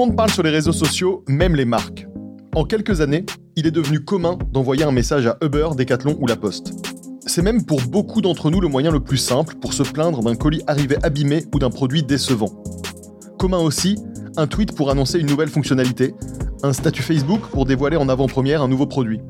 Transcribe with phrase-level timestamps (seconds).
[0.00, 2.08] monde parle sur les réseaux sociaux, même les marques.
[2.54, 6.36] En quelques années, il est devenu commun d'envoyer un message à Uber, Decathlon ou La
[6.36, 6.72] Poste.
[7.26, 10.36] C'est même pour beaucoup d'entre nous le moyen le plus simple pour se plaindre d'un
[10.36, 12.62] colis arrivé abîmé ou d'un produit décevant.
[13.38, 13.98] Commun aussi,
[14.38, 16.14] un tweet pour annoncer une nouvelle fonctionnalité,
[16.62, 19.20] un statut Facebook pour dévoiler en avant-première un nouveau produit.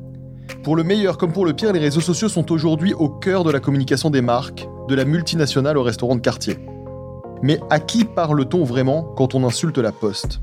[0.63, 3.51] Pour le meilleur comme pour le pire, les réseaux sociaux sont aujourd'hui au cœur de
[3.51, 6.55] la communication des marques, de la multinationale au restaurant de quartier.
[7.43, 10.39] Mais à qui parle-t-on vraiment quand on insulte la poste?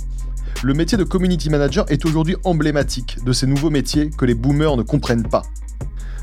[0.65, 4.77] Le métier de community manager est aujourd'hui emblématique de ces nouveaux métiers que les boomers
[4.77, 5.43] ne comprennent pas.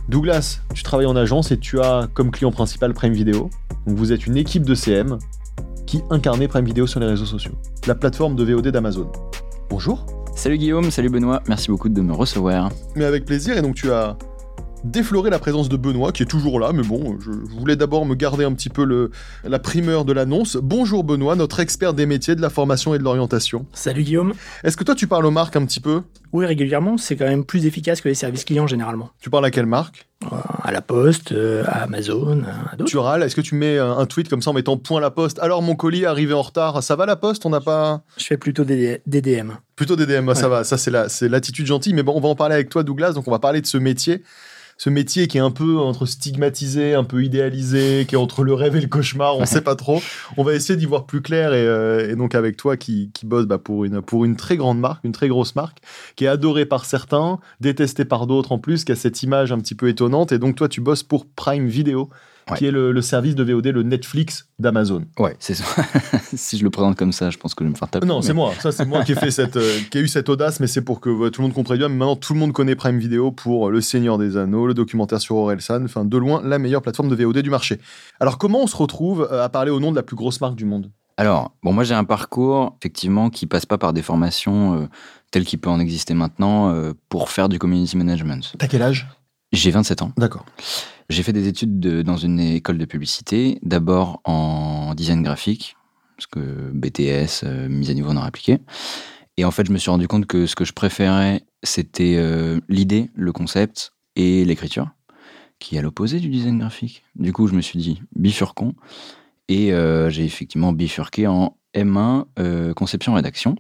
[0.10, 3.50] Douglas, tu travailles en agence et tu as comme client principal Prime Video.
[3.88, 5.18] Donc vous êtes une équipe de CM
[5.86, 7.54] qui incarnait Prime Video sur les réseaux sociaux,
[7.88, 9.10] la plateforme de VOD d'Amazon.
[9.70, 10.06] Bonjour.
[10.36, 12.70] Salut Guillaume, salut Benoît, merci beaucoup de me recevoir.
[12.96, 14.18] Mais avec plaisir, et donc tu as
[14.84, 18.16] déflorer la présence de Benoît, qui est toujours là, mais bon, je voulais d'abord me
[18.16, 19.10] garder un petit peu le,
[19.44, 20.58] la primeur de l'annonce.
[20.62, 23.66] Bonjour Benoît, notre expert des métiers, de la formation et de l'orientation.
[23.74, 24.34] Salut Guillaume.
[24.64, 26.02] Est-ce que toi tu parles aux marques un petit peu?
[26.34, 29.10] Oui, régulièrement, c'est quand même plus efficace que les services clients généralement.
[29.20, 30.08] Tu parles à quelle marque?
[30.32, 32.90] Euh, À la Poste, euh, à Amazon, à d'autres.
[32.90, 35.40] Tu râles Est-ce que tu mets un tweet comme ça en mettant point la Poste?
[35.40, 37.46] Alors mon colis est arrivé en retard, ça va la Poste?
[37.46, 38.04] On n'a pas...
[38.18, 39.54] Je fais plutôt des DDM.
[39.76, 42.70] Plutôt DDM, ça va, ça c'est l'attitude gentille, mais bon, on va en parler avec
[42.70, 44.22] toi Douglas, donc on va parler de ce métier
[44.78, 48.54] ce métier qui est un peu entre stigmatisé, un peu idéalisé, qui est entre le
[48.54, 50.02] rêve et le cauchemar, on ne sait pas trop.
[50.38, 53.46] On va essayer d'y voir plus clair et, euh, donc avec toi qui, qui bosse
[53.46, 55.80] bah, pour, une, pour une très grande marque, une très grosse marque,
[56.16, 59.60] qui est adorée par certains, détestée par d'autres en plus, qui a cette image un
[59.60, 60.32] petit peu étonnante.
[60.32, 62.10] Et donc toi, tu bosses pour Prime Video
[62.54, 65.06] qui est le, service de VOD, le Netflix d'Amazon.
[65.18, 65.66] Ouais, c'est ça.
[66.34, 68.06] si je le présente comme ça, je pense que je vais me faire taper.
[68.06, 68.54] Non, c'est moi.
[68.60, 70.84] Ça, c'est moi qui ai fait cette, euh, qui a eu cette audace, mais c'est
[70.84, 71.90] pour que tout le monde comprenne bien.
[71.90, 75.20] Mais maintenant, tout le monde connaît Prime Video pour Le Seigneur des Anneaux, le documentaire
[75.20, 75.84] sur Orelsan.
[75.86, 77.80] Enfin, de loin, la meilleure plateforme de VOD du marché.
[78.20, 80.56] Alors, comment on se retrouve euh, à parler au nom de la plus grosse marque
[80.56, 80.92] du monde?
[81.18, 84.88] Alors, bon, moi j'ai un parcours effectivement qui passe pas par des formations euh,
[85.32, 86.76] telles qu'il peut en exister maintenant
[87.08, 88.54] pour faire du community management.
[88.58, 89.08] T'as quel âge?
[89.56, 90.12] J'ai 27 ans.
[90.18, 90.46] D'accord.
[91.10, 95.76] J'ai fait des études dans une école de publicité, d'abord en design graphique,
[96.18, 98.60] parce que BTS, euh, mise à niveau en art appliqué.
[99.38, 102.60] Et en fait, je me suis rendu compte que ce que je préférais, c'était euh,
[102.70, 104.90] l'idée, le concept et l'écriture,
[105.60, 107.04] qui est à l'opposé du design graphique.
[107.16, 108.74] Du coup, je me suis dit, bifurquons.
[109.48, 113.56] Et euh, j'ai effectivement bifurqué en M1, conception-rédaction.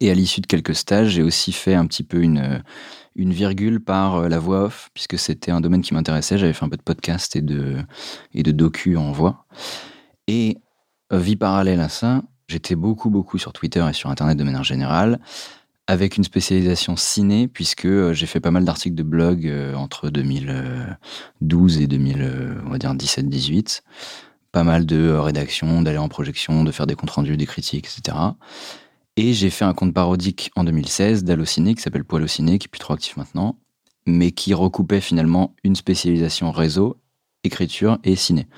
[0.00, 2.62] Et à l'issue de quelques stages, j'ai aussi fait un petit peu une
[3.16, 6.38] une virgule par euh, la voix off, puisque c'était un domaine qui m'intéressait.
[6.38, 7.76] J'avais fait un peu de podcast et de,
[8.32, 9.46] et de docu en voix.
[10.26, 10.58] Et
[11.12, 14.64] euh, vie parallèle à ça, j'étais beaucoup, beaucoup sur Twitter et sur Internet de manière
[14.64, 15.20] générale,
[15.86, 21.80] avec une spécialisation ciné, puisque euh, j'ai fait pas mal d'articles de blog entre 2012
[21.80, 23.82] et 2000, on va dire 17-18.
[24.50, 28.16] Pas mal de rédaction, d'aller en projection, de faire des comptes rendus, des critiques, etc.
[29.16, 32.80] Et j'ai fait un compte parodique en 2016 d'Allociné qui s'appelle Poilociné, qui est plus
[32.80, 33.56] trop actif maintenant,
[34.06, 36.96] mais qui recoupait finalement une spécialisation réseau,
[37.44, 38.48] écriture et ciné.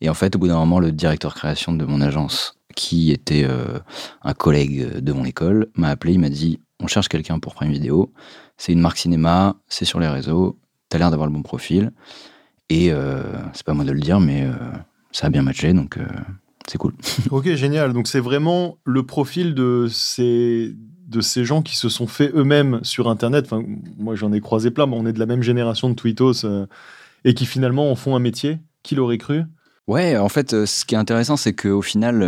[0.00, 3.44] Et en fait, au bout d'un moment, le directeur création de mon agence, qui était
[3.44, 3.78] euh,
[4.22, 7.70] un collègue de mon école, m'a appelé, il m'a dit On cherche quelqu'un pour Prime
[7.70, 8.12] Vidéo,
[8.56, 10.58] c'est une marque cinéma, c'est sur les réseaux,
[10.88, 11.92] t'as l'air d'avoir le bon profil.
[12.70, 14.52] Et euh, c'est pas moi de le dire, mais euh,
[15.12, 15.98] ça a bien matché, donc
[16.68, 16.94] c'est cool.
[17.30, 17.92] ok, génial.
[17.92, 20.74] Donc c'est vraiment le profil de ces
[21.12, 23.44] de ces gens qui se sont fait eux-mêmes sur Internet.
[23.44, 23.62] Enfin,
[23.98, 26.66] moi j'en ai croisé plein, mais on est de la même génération de tweetos euh,
[27.24, 28.58] et qui finalement en font un métier.
[28.82, 29.42] Qui l'aurait cru?
[29.86, 32.22] Ouais, en fait, euh, ce qui est intéressant, c'est qu'au final,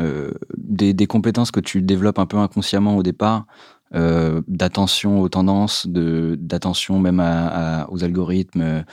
[0.00, 3.46] euh, des, des, compétences que tu développes un peu inconsciemment au départ,
[3.92, 7.18] d'attention aux tendances, d'attention même
[7.88, 8.84] aux algorithmes,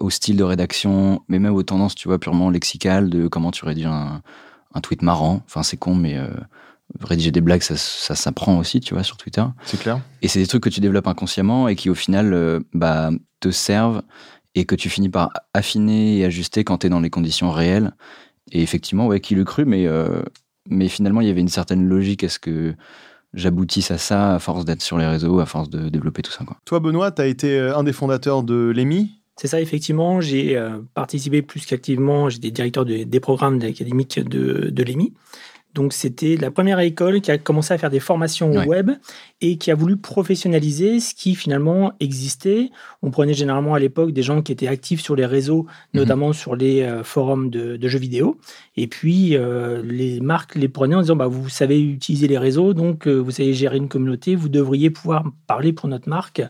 [0.00, 3.64] au style de rédaction, mais même aux tendances, tu vois, purement lexicales de comment tu
[3.64, 4.22] rédiges un,
[4.74, 5.42] un tweet marrant.
[5.46, 6.28] Enfin, c'est con, mais euh,
[7.00, 9.44] rédiger des blagues, ça, ça s'apprend aussi, tu vois, sur Twitter.
[9.64, 10.00] C'est clair.
[10.22, 13.10] Et c'est des trucs que tu développes inconsciemment et qui, au final, euh, bah,
[13.40, 14.02] te servent
[14.54, 17.92] et que tu finis par affiner et ajuster quand tu es dans les conditions réelles.
[18.52, 20.22] Et effectivement, ouais, qui le cru, mais, euh,
[20.68, 22.74] mais finalement, il y avait une certaine logique à ce que
[23.32, 26.44] j'aboutisse à ça à force d'être sur les réseaux, à force de développer tout ça.
[26.44, 26.56] Quoi.
[26.64, 30.20] Toi, Benoît, tu as été un des fondateurs de l'EMI, c'est ça, effectivement.
[30.20, 32.28] J'ai euh, participé plus qu'activement.
[32.28, 35.12] J'étais directeur des programmes académiques de, de l'EMI.
[35.74, 38.92] Donc, c'était la première école qui a commencé à faire des formations web
[39.40, 42.70] et qui a voulu professionnaliser ce qui finalement existait.
[43.02, 46.00] On prenait généralement à l'époque des gens qui étaient actifs sur les réseaux, mhm.
[46.00, 48.38] notamment sur les euh, forums de, jeux vidéo.
[48.76, 52.72] Et puis, euh, les marques les prenaient en disant bah, Vous savez utiliser les réseaux,
[52.72, 56.40] donc vous savez gérer une communauté, vous devriez pouvoir parler pour notre marque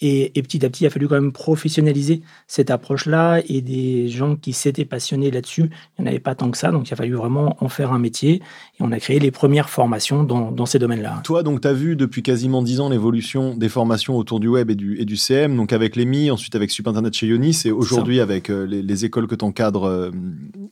[0.00, 3.40] Et, petit à petit, il a fallu quand même professionnaliser cette approche-là.
[3.48, 6.70] Et des gens qui s'étaient passionnés là-dessus, il n'y en avait pas tant que ça,
[6.70, 8.34] donc il a fallu vraiment en faire un métier.
[8.34, 11.20] Et on a créé les premières formations dans, ces domaines-là.
[11.24, 14.70] Toi, donc, tu as vu depuis quasiment 10 ans l'évolution des formations autour du web
[14.70, 17.72] et du, et du CM, donc avec l'EMI, ensuite avec Sup Internet chez Ionis et
[17.72, 20.10] aujourd'hui avec euh, les, écoles que tu encadres euh,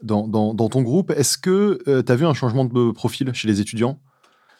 [0.03, 1.11] dans, dans, ton groupe.
[1.11, 3.99] Est-ce que euh, tu as vu un changement de profil chez les étudiants?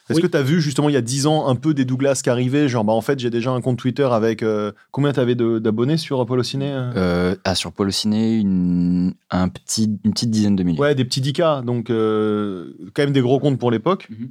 [0.09, 2.21] Est-ce que tu as vu justement il y a 10 ans un peu des Douglas
[2.23, 4.43] qui arrivaient Genre, bah, en fait, j'ai déjà un compte Twitter avec.
[4.43, 6.91] Euh, combien tu avais d'abonnés sur Polo Ciné euh?
[6.95, 10.79] euh, ah, Sur Polo Ciné, une, un petit, une petite dizaine de milliers.
[10.79, 14.07] Ouais, des petits 10K, donc quand même des gros comptes pour l'époque.
[14.09, 14.29] Mhm.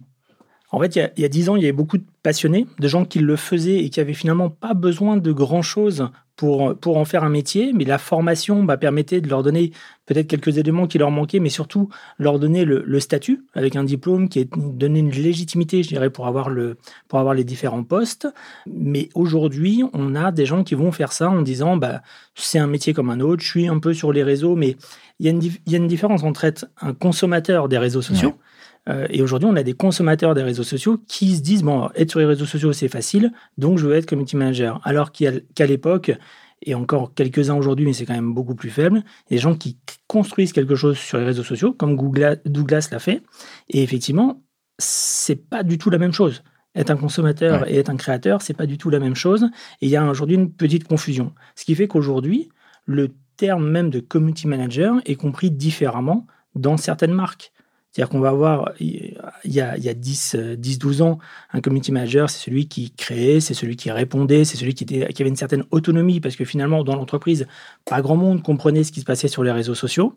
[0.73, 3.05] En fait, il y, a, 10 ans, il y avait beaucoup de passionnés, de gens
[3.05, 7.25] qui le faisaient et qui avaient finalement pas besoin de grand-chose pour, pour en faire
[7.25, 9.73] un métier, mais la formation bah, permettait de leur donner
[10.05, 11.88] peut-être quelques éléments qui leur manquaient, mais surtout
[12.19, 16.27] leur donner le, statut avec un diplôme qui est donné une légitimité, je dirais, pour
[16.27, 16.77] avoir, le,
[17.09, 18.29] pour avoir les différents postes.
[18.67, 22.03] Mais aujourd'hui, on a des gens qui vont faire ça en disant bah,
[22.35, 24.77] c'est un métier comme un autre, je suis un peu sur les réseaux, mais
[25.19, 28.03] il y, a une, il y a une différence entre être un consommateur des réseaux
[28.03, 28.35] sociaux.
[28.88, 32.11] Euh, et aujourd'hui, on a des consommateurs des réseaux sociaux qui se disent bon, être
[32.11, 34.81] sur les réseaux sociaux, c'est facile, donc je veux être community manager.
[34.85, 36.12] Alors qu'à l'époque,
[36.62, 40.53] et encore quelques-uns aujourd'hui, mais c'est quand même beaucoup plus faible, des gens qui construisent
[40.53, 43.23] quelque chose sur les réseaux sociaux, comme Google, Douglas l'a fait.
[43.69, 44.43] Et effectivement,
[44.79, 46.43] c'est pas du tout la même chose.
[46.75, 49.44] Être un consommateur et être un créateur, c'est pas du tout la même chose.
[49.81, 51.32] Et il y a aujourd'hui une petite confusion.
[51.55, 52.50] Ce qui fait qu'aujourd'hui,
[52.85, 57.53] le terme même de community manager est compris différemment dans certaines marques.
[57.96, 59.16] C'est-à-dire qu'on va avoir, il
[59.46, 61.19] y a, il y a 10, 10, 12 ans,
[61.54, 65.31] un community manager, c'est celui qui créait, c'est celui qui répondait, c'est celui qui avait
[65.31, 67.46] une certaine autonomie, parce que finalement, dans l'entreprise,
[67.87, 70.14] pas grand monde comprenait ce qui se passait sur les réseaux sociaux.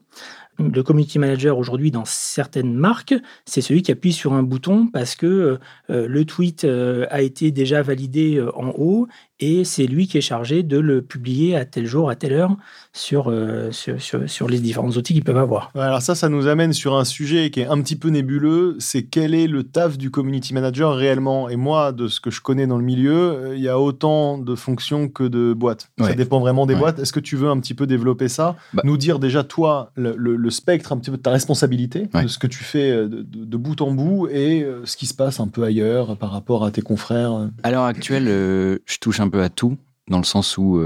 [0.59, 3.15] Le community manager aujourd'hui dans certaines marques,
[3.45, 5.57] c'est celui qui appuie sur un bouton parce que
[5.89, 9.07] euh, le tweet euh, a été déjà validé euh, en haut
[9.39, 12.57] et c'est lui qui est chargé de le publier à tel jour, à telle heure
[12.91, 13.33] sur,
[13.71, 15.71] sur, sur, les différents outils qu'ils peuvent avoir.
[15.75, 19.03] Alors ça, ça nous amène sur un sujet qui est un petit peu nébuleux, c'est
[19.03, 21.47] quel est le taf du community manager réellement?
[21.47, 24.55] Et moi, de ce que je connais dans le milieu, il y a autant de
[24.55, 25.89] fonctions que de boîtes.
[26.01, 26.99] Ça dépend vraiment des boîtes.
[26.99, 28.57] Est-ce que tu veux un petit peu développer ça?
[28.73, 32.27] Bah Nous dire déjà, toi, le, le spectre un petit peu de ta responsabilité, de
[32.27, 35.39] ce que tu fais euh, de, bout en bout et euh, ce qui se passe
[35.39, 39.29] un peu ailleurs par rapport à tes confrères À l'heure actuelle, euh, je touche un
[39.29, 39.77] peu à tout,
[40.09, 40.81] dans le sens où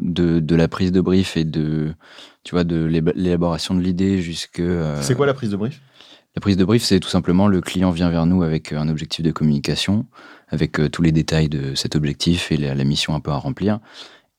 [0.00, 1.94] de, la prise de brief et de,
[2.44, 4.62] tu vois, de l'élaboration de l'idée jusque.
[5.00, 5.80] c'est quoi la prise de brief?
[6.36, 9.24] La prise de brief, c'est tout simplement le client vient vers nous avec un objectif
[9.24, 10.06] de communication,
[10.48, 13.80] avec tous les détails de cet objectif et la mission un peu à remplir.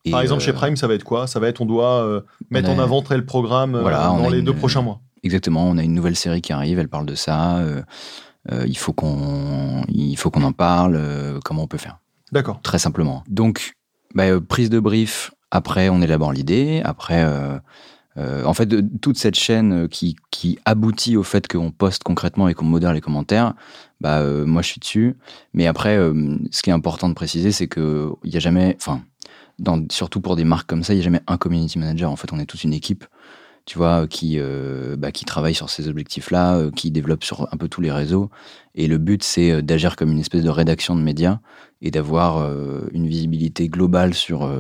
[0.09, 1.27] Par exemple, chez euh, Prime, ça va être quoi?
[1.27, 4.53] Ça va être on doit euh, mettre en avant tel programme euh, dans les deux
[4.53, 5.01] prochains mois.
[5.23, 7.61] Exactement, on a une nouvelle série qui arrive, elle parle de ça.
[8.65, 10.99] il faut qu'on il faut qu'on en parle.
[11.43, 11.99] comment on peut faire
[12.31, 12.61] D'accord.
[12.61, 13.23] Très simplement.
[13.27, 13.73] Donc,
[14.15, 15.31] bah, prise de brief.
[15.51, 16.81] Après, on élabore l'idée.
[16.85, 17.25] Après,
[18.15, 22.53] en fait, de, toute cette chaîne qui, qui aboutit au fait qu'on poste concrètement et
[22.53, 23.55] qu'on modère les commentaires,
[23.99, 25.17] bah, moi, je suis dessus.
[25.53, 25.97] Mais après,
[26.51, 29.01] ce qui est important de préciser, c'est qu'il n'y a jamais, enfin,
[29.91, 32.11] surtout pour des marques comme ça, il n'y a jamais un community manager.
[32.11, 33.05] En fait, on est toute une équipe,
[33.65, 37.57] tu vois, qui, euh, bah, qui travaille sur ces objectifs-là, euh, qui développe sur un
[37.57, 38.29] peu tous les réseaux.
[38.75, 41.39] Et le but, c'est euh, d'agir comme une espèce de rédaction de médias
[41.81, 42.45] et d'avoir
[42.91, 44.51] une visibilité globale sur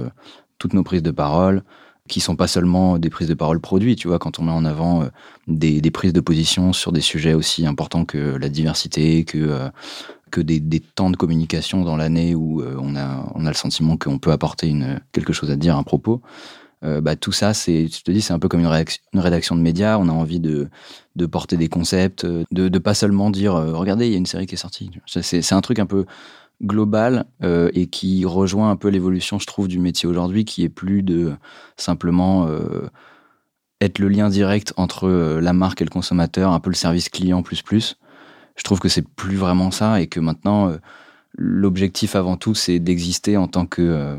[0.57, 1.63] toutes nos prises de parole,
[2.07, 4.63] qui sont pas seulement des prises de parole produits, tu vois, quand on met en
[4.63, 5.09] avant
[5.47, 9.69] des, des, prises de position sur des sujets aussi importants que la diversité, que
[10.29, 13.97] que des, temps de communication dans l'année où euh, on, a, on a le sentiment
[13.97, 16.21] qu'on peut apporter une, quelque chose à dire, un propos.
[16.83, 19.61] Euh, bah, tout ça, c'est, je te dis, c'est un peu comme une rédaction, de
[19.61, 19.97] médias.
[19.97, 20.69] On a envie de,
[21.15, 24.25] de porter des concepts, de, de pas seulement dire, euh, regardez, il y a une
[24.25, 24.91] série qui est sortie.
[25.05, 26.05] C'est un truc un peu
[26.61, 31.03] global et qui rejoint un peu l'évolution, je trouve, du métier aujourd'hui, qui est plus
[31.03, 31.31] de
[31.77, 32.49] simplement
[33.79, 35.07] être le lien direct entre
[35.39, 37.97] la marque et le consommateur, un peu le service client plus plus
[38.59, 40.77] je trouve que c'est plus vraiment ça et que maintenant euh,
[41.37, 44.17] l'objectif avant tout c'est d'exister en tant que euh,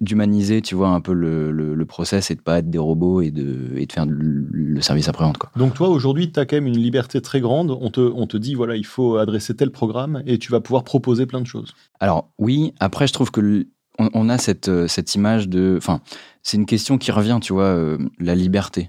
[0.00, 3.30] d'humaniser tu vois un peu le, le, process et de pas être des robots et
[3.30, 5.50] de, et de faire le service après vente quoi.
[5.56, 8.38] Donc toi aujourd'hui tu as quand même une liberté très grande, on te, on te
[8.38, 11.74] dit voilà il faut adresser tel programme et tu vas pouvoir proposer plein de choses.
[12.00, 13.66] Alors oui, après je trouve que
[13.98, 16.00] on, a cette, euh, cette image de enfin
[16.42, 17.76] c'est une question qui revient tu vois
[18.18, 18.88] la liberté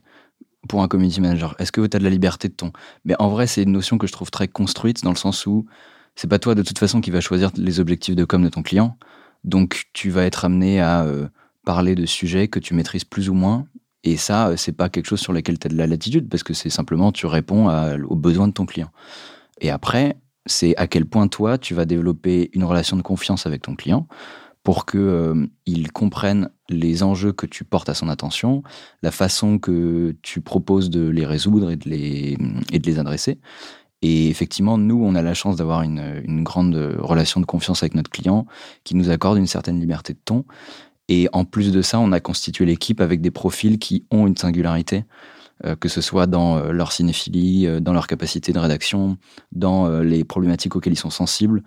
[0.68, 2.72] pour un community manager Est-ce que tu as de la liberté de ton?
[3.06, 5.66] Mais en vrai, c'est une notion que je trouve très construite dans le sens où
[6.16, 8.64] c'est pas toi de toute façon qui va choisir les objectifs de com de ton
[8.64, 8.98] client.
[9.44, 11.28] Donc tu vas être amené à euh,
[11.66, 13.66] parler de sujets que tu maîtrises plus ou moins.
[14.04, 16.44] Et ça, euh, c'est pas quelque chose sur lequel tu as de la latitude parce
[16.44, 17.70] que c'est simplement tu réponds
[18.10, 18.92] aux besoins de ton client.
[19.60, 23.62] Et après, c'est à quel point toi tu vas développer une relation de confiance avec
[23.62, 24.08] ton client
[24.64, 25.46] pour que euh,
[25.94, 28.64] comprenne les enjeux que tu portes à son attention,
[29.02, 32.38] la façon que tu proposes de les résoudre et de les,
[32.72, 33.40] et de les adresser.
[34.02, 37.96] Et effectivement, nous, on a la chance d'avoir une, une, grande relation de confiance avec
[37.96, 38.46] notre client
[38.84, 40.46] qui nous accorde une certaine liberté de ton.
[41.10, 44.38] Et en plus de ça, on a constitué l'équipe avec des profils qui ont une
[44.38, 45.06] singularité,
[45.66, 49.18] euh, que ce soit dans euh, leur cinéphilie, euh, dans leur capacité de rédaction,
[49.52, 51.64] dans les problématiques auxquelles ils sont sensibles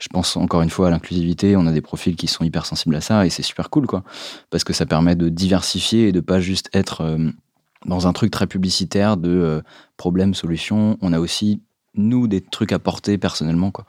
[0.00, 2.96] je pense encore une fois à l'inclusivité, on a des profils qui sont hyper sensibles
[2.96, 4.02] à ça et c'est super cool quoi
[4.50, 7.30] parce que ça permet de diversifier et de pas juste être euh,
[7.86, 9.62] dans un truc très publicitaire de euh,
[9.96, 11.62] problème solution, on a aussi
[11.94, 13.84] nous des trucs à porter personnellement quoi.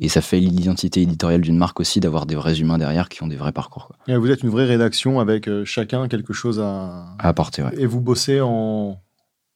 [0.00, 3.28] Et ça fait l'identité éditoriale d'une marque aussi d'avoir des vrais humains derrière qui ont
[3.28, 3.86] des vrais parcours.
[3.86, 3.96] Quoi.
[4.08, 7.62] Et vous êtes une vraie rédaction avec euh, chacun quelque chose à, à apporter.
[7.62, 7.70] Ouais.
[7.78, 8.98] Et vous bossez en,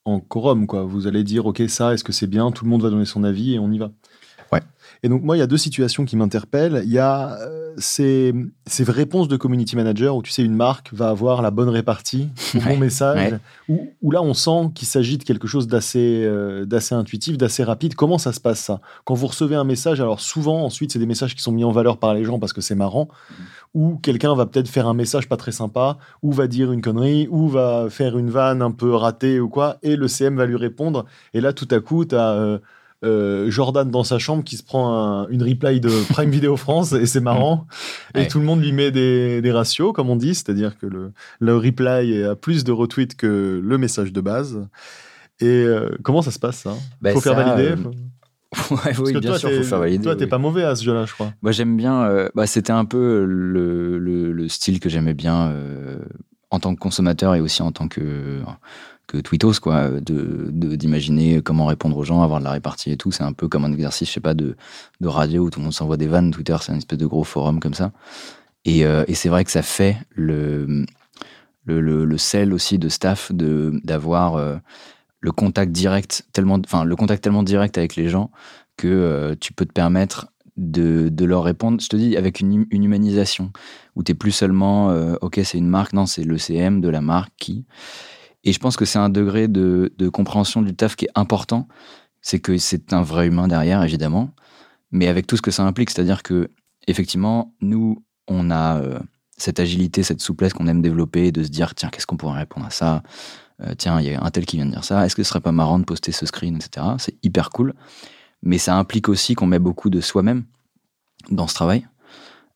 [0.04, 0.84] en quorum, quoi.
[0.84, 2.52] Vous allez dire, OK, ça, est-ce que c'est bien?
[2.52, 3.90] Tout le monde va donner son avis et on y va.
[5.02, 6.82] Et donc, moi, il y a deux situations qui m'interpellent.
[6.84, 8.34] Il y a euh, ces,
[8.66, 12.30] ces, réponses de community manager où tu sais, une marque va avoir la bonne répartie,
[12.54, 13.36] le bon message,
[13.68, 17.62] où, où, là, on sent qu'il s'agit de quelque chose d'assez euh, d'assez intuitif, d'assez
[17.62, 17.94] rapide.
[17.94, 18.80] Comment ça se passe, ça?
[19.04, 21.72] Quand vous recevez un message, alors souvent, ensuite, c'est des messages qui sont mis en
[21.72, 23.08] valeur par les gens parce que c'est marrant,
[23.74, 27.28] ou quelqu'un va peut-être faire un message pas très sympa, ou va dire une connerie,
[27.30, 30.56] ou va faire une vanne un peu ratée ou quoi, et le CM va lui
[30.56, 31.04] répondre.
[31.34, 32.32] Et là, tout à coup, tu as.
[32.32, 32.58] Euh,
[33.04, 37.06] euh, Jordan dans sa chambre qui se prend une replay de Prime Video France et
[37.06, 37.66] c'est marrant.
[38.16, 41.56] Et tout le monde lui met des, ratios, comme on dit, c'est-à-dire que le, le,
[41.56, 44.66] replay a plus de retweets que le message de base.
[45.40, 47.90] Et euh, comment ça se passe ça bah, Faut faire valider euh,
[48.98, 50.02] oui, bien sûr, faut faire valider.
[50.02, 51.32] Toi, t'es pas mauvais à ce jeu-là, je crois.
[51.42, 52.28] Moi, j'aime bien.
[52.34, 55.54] bah, C'était un peu le, le, le style que j'aimais bien
[56.50, 58.40] en tant que consommateur et aussi en tant que
[59.08, 63.10] que Tweetos, quoi, de d'imaginer comment répondre aux gens, avoir de la répartie et tout.
[63.10, 64.54] C'est un peu comme un exercice, je sais pas, de,
[65.00, 66.30] de radio où tout le monde s'envoie des vannes.
[66.30, 67.90] Twitter, c'est une espèce de gros forum comme ça.
[68.64, 70.84] Et, euh, et c'est vrai que ça fait le,
[71.64, 74.56] le, le, sel aussi de staff de d'avoir euh,
[75.20, 78.30] le contact direct tellement, enfin le contact tellement direct avec les gens
[78.76, 82.66] que euh, tu peux te permettre de, de, leur répondre, je te dis, avec une,
[82.70, 83.52] une humanisation,
[83.94, 84.88] où tu plus seulement,
[85.20, 87.64] ok, c'est une marque, non, c'est le CM de la marque qui.
[88.44, 91.68] Et je pense que c'est un degré de, compréhension du taf qui est important.
[92.20, 94.30] C'est que c'est un vrai humain derrière, évidemment,
[94.90, 95.90] mais avec tout ce que ça implique.
[95.90, 96.50] C'est-à-dire que,
[96.86, 98.98] effectivement, nous, on a euh,
[99.36, 102.66] cette agilité, cette souplesse qu'on aime développer, de se dire, tiens, qu'est-ce qu'on pourrait répondre
[102.66, 103.02] à ça?
[103.62, 105.04] Euh, Tiens, il y a un tel qui vient de dire ça.
[105.04, 106.86] Est-ce que ce serait pas marrant de poster ce screen, etc.
[106.98, 107.74] C'est hyper cool.
[108.42, 110.44] Mais ça implique aussi qu'on met beaucoup de soi-même
[111.30, 111.86] dans ce travail.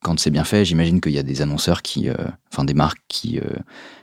[0.03, 2.15] Quand c'est bien fait, j'imagine qu'il y a des annonceurs qui, euh,
[2.53, 3.41] enfin des marques qui,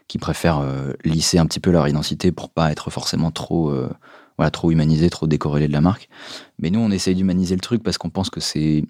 [0.09, 3.89] qui préfèrent euh, lisser un petit peu leur identité pour pas être forcément trop, euh,
[4.37, 6.09] voilà, trop humanisé, trop décorrélé de la marque.
[6.57, 8.83] Mais nous, on essaye d'humaniser le truc parce qu'on pense que c'est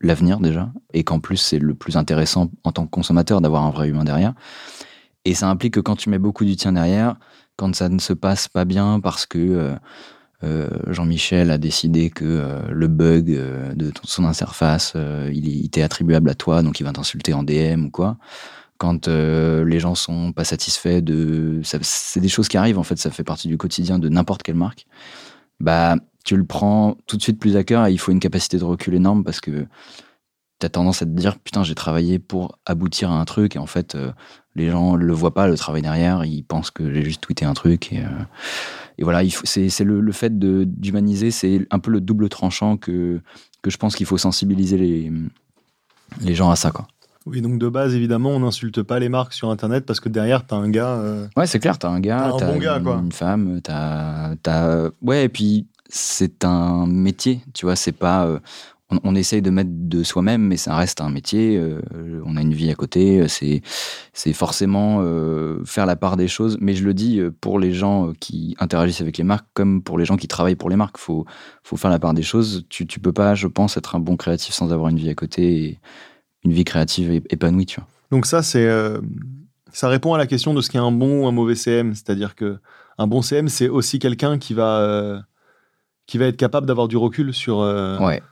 [0.00, 3.70] l'avenir déjà, et qu'en plus, c'est le plus intéressant en tant que consommateur d'avoir un
[3.70, 4.32] vrai humain derrière.
[5.26, 7.16] Et ça implique que quand tu mets beaucoup du tien derrière,
[7.56, 9.76] quand ça ne se passe pas bien parce que
[10.44, 14.94] euh, Jean-Michel a décidé que le bug de son interface,
[15.32, 18.18] il, était attribuable à toi, donc il va t'insulter en DM ou quoi,
[18.82, 22.98] quand euh, les gens sont pas satisfaits de c'est des choses qui arrivent en fait
[22.98, 24.86] ça fait partie du quotidien de n'importe quelle marque.
[25.60, 25.94] Bah
[26.24, 28.64] tu le prends tout de suite plus à cœur et il faut une capacité de
[28.64, 29.68] recul énorme parce que
[30.58, 33.60] tu as tendance à te dire putain j'ai travaillé pour aboutir à un truc et
[33.60, 34.10] en fait euh,
[34.56, 37.54] les gens le voient pas le travail derrière ils pensent que j'ai juste tweeté un
[37.54, 38.08] truc et, euh,
[38.98, 43.20] et voilà c'est le, le, fait d'humaniser c'est un peu le double tranchant que
[43.62, 45.12] que je pense qu'il faut sensibiliser les
[46.20, 46.86] les gens à ça quoi
[47.26, 50.44] oui, donc de base, évidemment, on n'insulte pas les marques sur Internet parce que derrière,
[50.44, 50.98] t'as un gars.
[50.98, 53.00] Euh, ouais, c'est clair, t'as un gars, t'as un bon gars, une, quoi.
[53.02, 54.90] une femme, t'as, as...
[55.00, 58.26] Ouais, et puis c'est un métier, tu vois, c'est pas.
[58.26, 58.40] Euh,
[58.92, 61.56] on, on, essaye de mettre de soi-même, mais ça reste un métier.
[61.56, 61.80] Euh,
[62.24, 63.26] on a une vie à côté.
[63.28, 63.62] C'est,
[64.12, 65.02] c'est forcément
[65.64, 66.58] faire la part des choses.
[66.60, 70.04] Mais je le dis pour les gens qui interagissent avec les marques, comme pour les
[70.04, 70.98] gens qui travaillent pour les marques.
[70.98, 71.24] Faut,
[71.62, 72.64] faut faire la part des choses.
[72.68, 75.14] Tu, tu peux pas, je pense, être un bon créatif sans avoir une vie à
[75.14, 75.64] côté.
[75.64, 75.78] Et,
[76.44, 77.88] une vie créative épanouie, tu vois.
[78.10, 79.00] Donc ça, c'est euh,
[79.72, 82.34] ça répond à la question de ce qu'est un bon ou un mauvais CM, c'est-à-dire
[82.34, 82.58] que
[82.98, 85.20] un bon CM, c'est aussi quelqu'un qui va euh,
[86.06, 88.22] qui va être capable d'avoir du recul sur euh, ouais.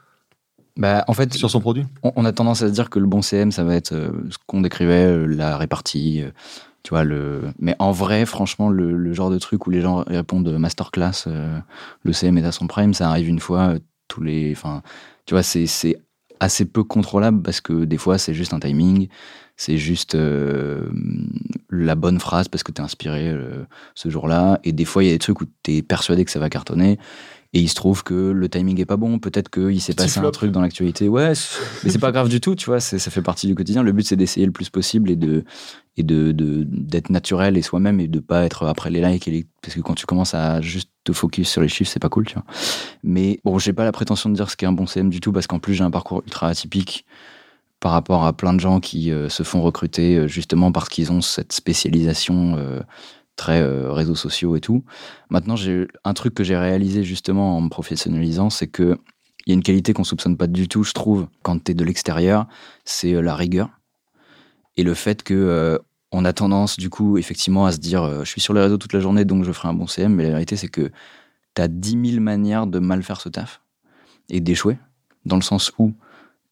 [0.77, 1.85] Bah, en fait, sur son produit.
[2.03, 4.61] On, a tendance à se dire que le bon CM, ça va être ce qu'on
[4.61, 6.23] décrivait, la répartie,
[6.83, 7.51] tu vois le.
[7.59, 11.27] Mais en vrai, franchement, le, le, genre de truc où les gens répondent masterclass,
[12.03, 13.73] le CM est à son prime, ça arrive une fois
[14.07, 14.53] tous les.
[14.55, 14.81] Enfin,
[15.25, 15.67] tu vois, c'est
[16.41, 19.07] assez peu contrôlable parce que des fois c'est juste un timing,
[19.55, 20.89] c'est juste euh,
[21.69, 23.63] la bonne phrase parce que t'es inspiré euh,
[23.93, 26.39] ce jour-là, et des fois il y a des trucs où t'es persuadé que ça
[26.39, 26.97] va cartonner,
[27.53, 29.19] Et il se trouve que le timing est pas bon.
[29.19, 31.09] Peut-être qu'il s'est passé un truc dans l'actualité.
[31.09, 31.33] Ouais,
[31.83, 32.79] mais c'est pas grave du tout, tu vois.
[32.79, 33.83] Ça fait partie du quotidien.
[33.83, 35.43] Le but, c'est d'essayer le plus possible et de
[35.97, 39.75] et de d'être naturel et soi-même et de pas être après les likes et parce
[39.75, 42.35] que quand tu commences à juste te focus sur les chiffres, c'est pas cool, tu
[42.35, 42.45] vois.
[43.03, 45.33] Mais bon, j'ai pas la prétention de dire ce qu'est un bon CM du tout
[45.33, 47.05] parce qu'en plus j'ai un parcours ultra atypique
[47.81, 51.11] par rapport à plein de gens qui euh, se font recruter euh, justement parce qu'ils
[51.11, 52.79] ont cette spécialisation euh,
[53.35, 54.83] très réseaux sociaux et tout.
[55.29, 58.97] Maintenant, j'ai un truc que j'ai réalisé justement en me professionnalisant, c'est que
[59.47, 61.73] il y a une qualité qu'on soupçonne pas du tout, je trouve, quand tu es
[61.73, 62.47] de l'extérieur,
[62.85, 63.69] c'est la rigueur
[64.77, 65.79] et le fait que
[66.11, 68.93] on a tendance du coup effectivement à se dire je suis sur les réseaux toute
[68.93, 70.91] la journée donc je ferai un bon CM, mais la vérité c'est que
[71.55, 73.61] tu as 10 000 manières de mal faire ce taf
[74.29, 74.77] et d'échouer,
[75.25, 75.93] dans le sens où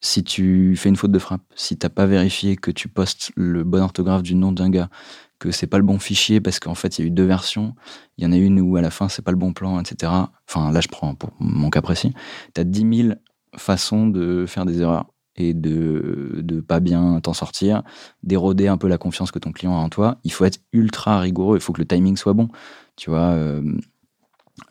[0.01, 3.63] si tu fais une faute de frappe, si t'as pas vérifié que tu postes le
[3.63, 4.89] bon orthographe du nom d'un gars,
[5.39, 7.75] que c'est pas le bon fichier parce qu'en fait il y a eu deux versions,
[8.17, 10.11] il y en a une où à la fin c'est pas le bon plan, etc.
[10.47, 12.13] Enfin là je prends pour mon cas précis,
[12.53, 13.13] t'as 10 000
[13.57, 17.83] façons de faire des erreurs et de de pas bien t'en sortir,
[18.23, 20.17] d'éroder un peu la confiance que ton client a en toi.
[20.23, 22.49] Il faut être ultra rigoureux, il faut que le timing soit bon.
[22.99, 23.63] Tu vois, euh,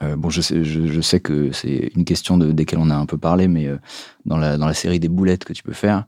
[0.02, 3.06] euh, bon, je sais, je, sais que c'est une question de, desquelles on a un
[3.06, 3.78] peu parlé, mais euh,
[4.26, 6.04] dans, la, dans la série des boulettes que tu peux faire,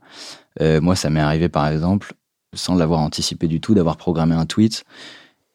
[0.59, 2.13] moi, ça m'est arrivé par exemple,
[2.53, 4.83] sans l'avoir anticipé du tout, d'avoir programmé un tweet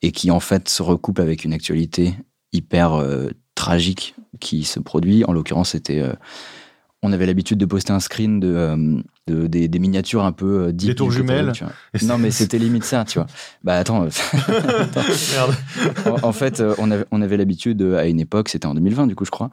[0.03, 2.15] et qui en fait se recoupe avec une actualité
[2.53, 3.03] hyper
[3.55, 5.25] tragique qui se produit.
[5.25, 6.03] En l'occurrence, c'était
[7.07, 10.95] on avait l'habitude de poster un screen de, euh, des, miniatures un peu euh, Des
[10.95, 11.53] tours jumelles.
[12.03, 13.29] Non, mais c'était limite ça, tu vois.
[13.63, 14.03] Bah attends.
[15.33, 15.55] Merde.
[16.23, 19.15] En, fait, euh, on avait, on avait l'habitude, à une époque, c'était en 2020, du
[19.15, 19.51] coup, je crois,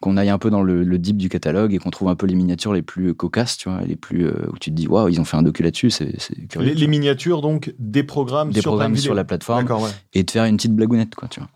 [0.00, 2.36] qu'on aille un peu dans le, deep du catalogue et qu'on trouve un peu les
[2.36, 5.24] miniatures les plus cocasses, tu vois, les plus où tu te dis, waouh, ils ont
[5.24, 6.14] fait un docu là-dessus, c'est
[6.48, 6.74] curieux.
[6.74, 9.66] Les, miniatures, donc, des programmes des sur programmes sur la plateforme.
[10.14, 11.48] Et de faire une petite blagounette, quoi, tu vois.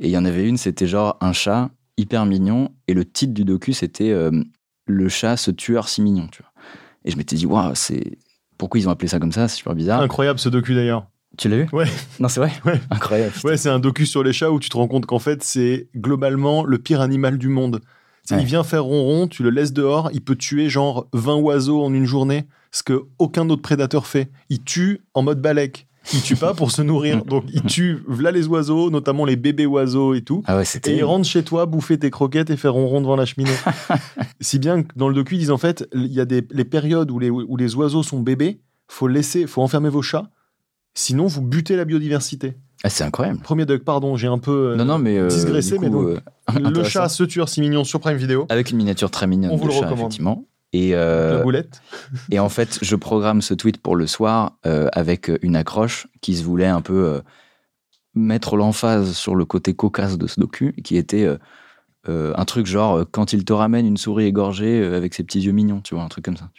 [0.00, 2.70] Et il y en avait une, c'était genre un chat hyper mignon.
[2.88, 4.12] Et le titre du docu, c'était
[4.86, 6.52] le chat, ce tueur si mignon, tu vois.
[7.04, 8.18] Et je m'étais dit, waouh, c'est.
[8.58, 10.00] Pourquoi ils ont appelé ça comme ça C'est super bizarre.
[10.00, 11.06] Incroyable ce docu d'ailleurs.
[11.36, 11.68] Tu l'as vu?
[11.72, 11.86] Ouais.
[12.20, 12.52] Non, c'est vrai?
[12.64, 12.80] Ouais.
[12.90, 13.34] Incroyable.
[13.44, 15.88] Ouais, c'est un docu sur les chats où tu te rends compte qu'en fait, c'est
[15.94, 17.80] globalement le pire animal du monde.
[18.30, 21.94] Il vient faire ronron, tu le laisses dehors, il peut tuer genre 20 oiseaux en
[21.94, 24.30] une journée, ce que aucun autre prédateur fait.
[24.48, 27.24] Il tue en mode balèque il tue pas pour se nourrir.
[27.24, 30.42] Donc il tue là les oiseaux, notamment les bébés oiseaux et tout.
[30.46, 33.54] Ah et il rentre chez toi, bouffer tes croquettes et faire ronron devant la cheminée.
[34.40, 36.64] si bien que dans le docu, ils disent en fait, il y a des les
[36.64, 40.30] périodes où les, où les oiseaux sont bébés, faut laisser, faut enfermer vos chats,
[40.94, 42.56] sinon vous butez la biodiversité.
[42.84, 43.40] Ah, c'est incroyable.
[43.40, 46.20] Premier doc, pardon, j'ai un peu euh, non, non, mais, euh, digressé, mais donc, euh,
[46.70, 48.46] le chat, ce tueur si mignon sur Prime Video.
[48.48, 49.98] Avec une miniature très mignonne On vous le chat, recommande.
[49.98, 50.44] effectivement.
[50.72, 51.80] Et, euh, boulette.
[52.30, 56.36] et en fait, je programme ce tweet pour le soir euh, avec une accroche qui
[56.36, 57.20] se voulait un peu euh,
[58.14, 61.28] mettre l'emphase sur le côté cocasse de ce docu, qui était
[62.08, 65.80] un truc genre quand il te ramène une souris égorgée avec ses petits yeux mignons,
[65.80, 66.50] tu vois, un truc comme ça.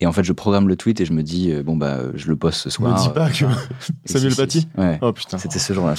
[0.00, 2.36] Et en fait, je programme le tweet et je me dis, bon, bah, je le
[2.36, 2.92] poste ce soir.
[2.92, 3.44] Me dis pas que
[4.04, 4.98] Samuel Paty Ouais.
[5.00, 5.38] Oh putain.
[5.38, 5.94] C'était ce jour-là,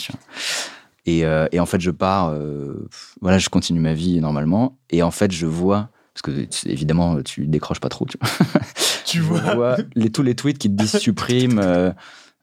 [1.06, 2.34] Et, et, en fait, je pars,
[3.22, 4.78] voilà, je continue ma vie normalement.
[4.92, 8.06] Et en fait, je vois parce que évidemment, tu décroches pas trop.
[8.06, 8.30] Tu vois,
[9.06, 9.20] tu
[9.56, 9.78] vois.
[9.96, 11.92] les, tous les tweets qui te disent supprime, euh,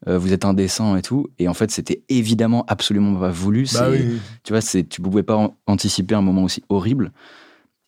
[0.07, 1.27] euh, vous êtes indécent et tout.
[1.39, 3.67] Et en fait, c'était évidemment absolument pas voulu.
[3.73, 4.19] Bah oui.
[4.43, 7.11] Tu vois, c'est, tu pouvais pas anticiper un moment aussi horrible.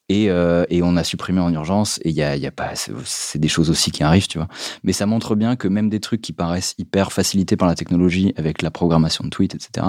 [0.09, 1.99] Et, euh, et, on a supprimé en urgence.
[2.03, 4.47] Et il y a, y a, pas, c'est des choses aussi qui arrivent, tu vois.
[4.83, 8.33] Mais ça montre bien que même des trucs qui paraissent hyper facilités par la technologie,
[8.37, 9.87] avec la programmation de tweets, etc.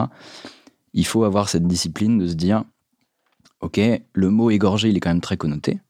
[0.93, 2.65] Il faut avoir cette discipline de se dire,
[3.65, 3.81] ok,
[4.13, 5.81] le mot égorgé, il est quand même très connoté.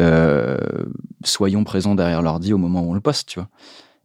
[0.00, 0.56] Euh,
[1.24, 3.48] soyons présents derrière l'ordi au moment où on le poste, tu vois.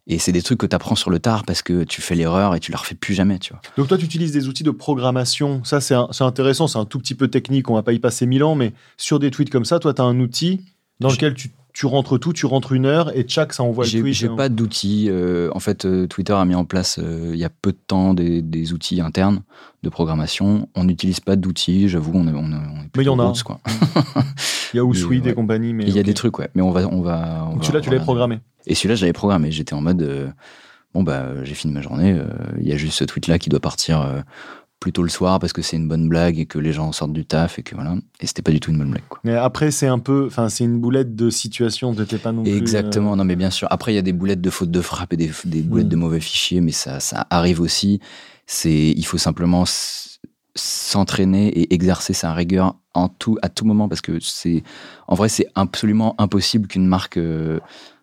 [0.07, 2.55] Et c'est des trucs que tu apprends sur le tard parce que tu fais l'erreur
[2.55, 3.61] et tu la refais plus jamais, tu vois.
[3.77, 5.63] Donc toi, tu utilises des outils de programmation.
[5.63, 8.43] Ça, c'est intéressant, c'est un tout petit peu technique, on va pas y passer mille
[8.43, 10.61] ans, mais sur des tweets comme ça, toi, tu as un outil
[10.99, 13.91] dans lequel tu tu rentres tout, tu rentres une heure et tchac, ça envoie le
[13.91, 14.11] tweet.
[14.11, 15.09] J'ai pas d'outils.
[15.11, 17.77] Euh, en fait, euh, Twitter a mis en place euh, il y a peu de
[17.77, 19.43] temps des, outils internes
[19.83, 20.69] de programmation.
[20.73, 23.31] On n'utilise pas d'outils, j'avoue, on est, on, est Mais il y en a.
[23.45, 23.59] quoi.
[24.73, 25.75] il y a Hootsuite et, compagnie.
[25.75, 26.49] Mais il y a des trucs, ouais.
[26.55, 26.87] Mais on va.
[26.87, 28.39] On va celui-là, tu l'avais programmé.
[28.65, 29.51] Et celui-là, je l'avais programmé.
[29.51, 30.33] J'étais en mode.
[30.95, 32.19] bon, bah, j'ai fini ma journée.
[32.59, 34.23] Il y a juste ce tweet-là qui doit partir
[34.79, 37.25] plutôt le soir parce que c'est une bonne blague et que les gens sortent du
[37.25, 37.95] taf et que voilà.
[38.19, 39.03] Et c'était pas du tout une bonne blague.
[39.23, 42.55] Mais après, c'est un peu, enfin, c'est une boulette de situation, t'étais pas non plus.
[42.55, 43.67] Exactement, euh, non, mais bien sûr.
[43.71, 45.31] Après, il y a des boulettes de faute de frappe et des,
[45.63, 45.89] boulettes mm.
[45.89, 47.99] de mauvais fichiers, mais ça, ça arrive aussi.
[48.45, 49.63] C'est, il faut simplement
[50.55, 54.63] s'entraîner et exercer sa rigueur en tout, à tout moment parce que c'est,
[55.07, 57.59] en vrai, c'est absolument impossible qu'une marque euh,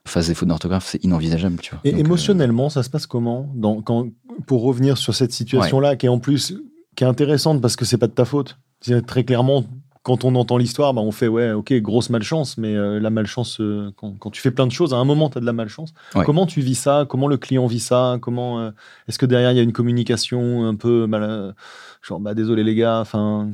[0.07, 1.81] fasse des fautes d'orthographe, c'est inenvisageable, tu vois.
[1.85, 3.51] Et euh, émotionnellement, ça se passe comment?
[3.55, 4.09] Dans, quand,
[4.47, 6.55] pour revenir sur cette situation-là, qui est en plus
[6.97, 8.59] qui est intéressante parce que c'est pas de ta faute.
[9.07, 9.65] Très clairement,
[10.03, 13.59] quand on entend l'histoire, bah, on fait ouais, ok, grosse malchance, mais euh, la malchance,
[13.61, 15.95] euh, quand, tu fais plein de choses, à un moment, tu as de la malchance.
[16.13, 17.07] Comment tu vis ça?
[17.09, 18.19] Comment le client vit ça?
[18.21, 18.71] Comment euh,
[19.09, 21.55] Est-ce que derrière, il y a une communication un peu mal,
[22.03, 23.51] genre, bah, désolé les gars, enfin.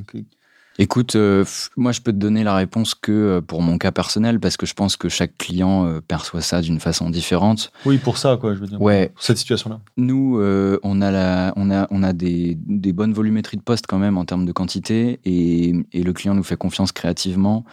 [0.79, 1.43] Écoute, euh,
[1.75, 4.65] moi je peux te donner la réponse que euh, pour mon cas personnel parce que
[4.65, 7.71] je pense que chaque client euh, perçoit ça d'une façon différente.
[7.85, 8.81] Oui, pour ça quoi, je veux dire.
[8.81, 9.11] Ouais.
[9.19, 9.81] cette situation-là.
[9.97, 10.41] Nous,
[10.83, 14.17] on a la, on a, on a des, des, bonnes volumétries de postes quand même
[14.17, 17.65] en termes de quantité et, et, le client nous fait confiance créativement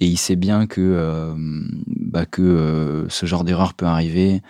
[0.00, 1.34] et il sait bien que
[1.86, 4.42] bah, que ce genre d'erreur peut arriver.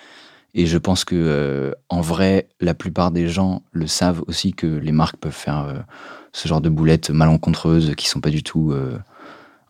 [0.55, 4.93] Et je pense que en vrai, la plupart des gens le savent aussi que les
[4.93, 5.85] marques peuvent faire
[6.33, 8.99] ce genre de boulettes malencontreuses qui sont pas du tout euh,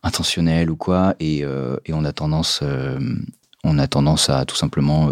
[0.03, 2.99] intentionnelles ou quoi, et, euh, on a tendance, euh,
[3.63, 5.09] on a tendance à tout simplement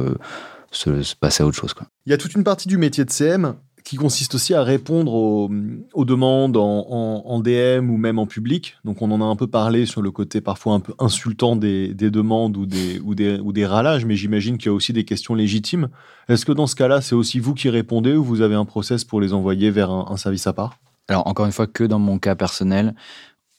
[0.71, 1.73] se, passer à autre chose.
[2.05, 3.55] Il y a toute une partie du métier de CM
[3.87, 8.75] qui consiste aussi à répondre aux, demandes en, DM ou même en public.
[8.83, 11.93] Donc on en a un peu parlé sur le côté parfois un peu insultant des,
[11.93, 15.05] demandes ou des, ou des, ou des râlages, mais j'imagine qu'il y a aussi des
[15.05, 15.87] questions légitimes.
[16.27, 19.05] Est-ce que dans ce cas-là, c'est aussi vous qui répondez ou vous avez un process
[19.05, 20.79] pour les envoyer vers un service à part?
[21.07, 22.93] Alors, encore une fois, que dans mon cas personnel,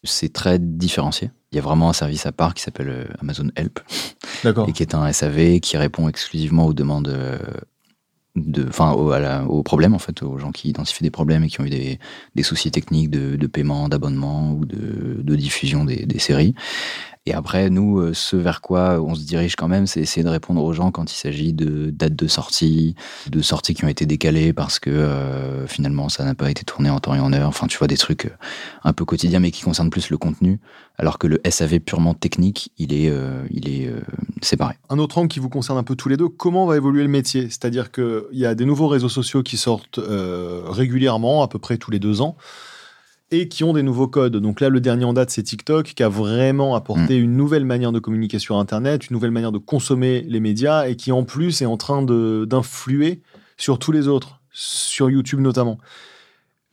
[0.04, 1.30] c'est très différencié.
[1.52, 3.80] Il y a vraiment un service à part qui s'appelle euh, Amazon Help.
[4.44, 7.08] Et qui est un SAV qui répond exclusivement aux demandes
[8.36, 11.64] de, enfin, aux, problèmes, en fait, aux gens qui identifient des problèmes et qui ont
[11.64, 16.54] eu des, soucis techniques de, paiement, d'abonnement ou de, diffusion des, séries.
[17.28, 20.30] Et après, nous, euh, ce vers quoi on se dirige quand même, c'est essayer de
[20.30, 22.94] répondre aux gens quand il s'agit de dates de sortie,
[23.28, 26.88] de sorties qui ont été décalées parce que euh, finalement ça n'a pas été tourné
[26.88, 27.48] en temps et en heure.
[27.48, 28.36] Enfin, tu vois, des trucs euh,
[28.82, 30.58] un peu quotidiens mais qui concernent plus le contenu.
[30.96, 33.12] Alors que le SAV purement technique, il est,
[33.50, 33.88] il est
[34.42, 34.74] séparé.
[34.90, 37.08] Un autre angle qui vous concerne un peu tous les deux, comment va évoluer le
[37.08, 37.42] métier?
[37.42, 41.92] C'est-à-dire qu'il y a des nouveaux réseaux sociaux qui sortent régulièrement, à peu près tous
[41.92, 42.36] les deux ans
[43.30, 44.36] et qui ont des nouveaux codes.
[44.36, 47.24] Donc là, le dernier en date, c'est TikTok, qui a vraiment apporté mm.
[47.24, 50.96] une nouvelle manière de communiquer sur Internet, une nouvelle manière de consommer les médias, et
[50.96, 53.20] qui en plus est en train d'influer
[53.56, 55.78] sur tous les autres, sur YouTube notamment.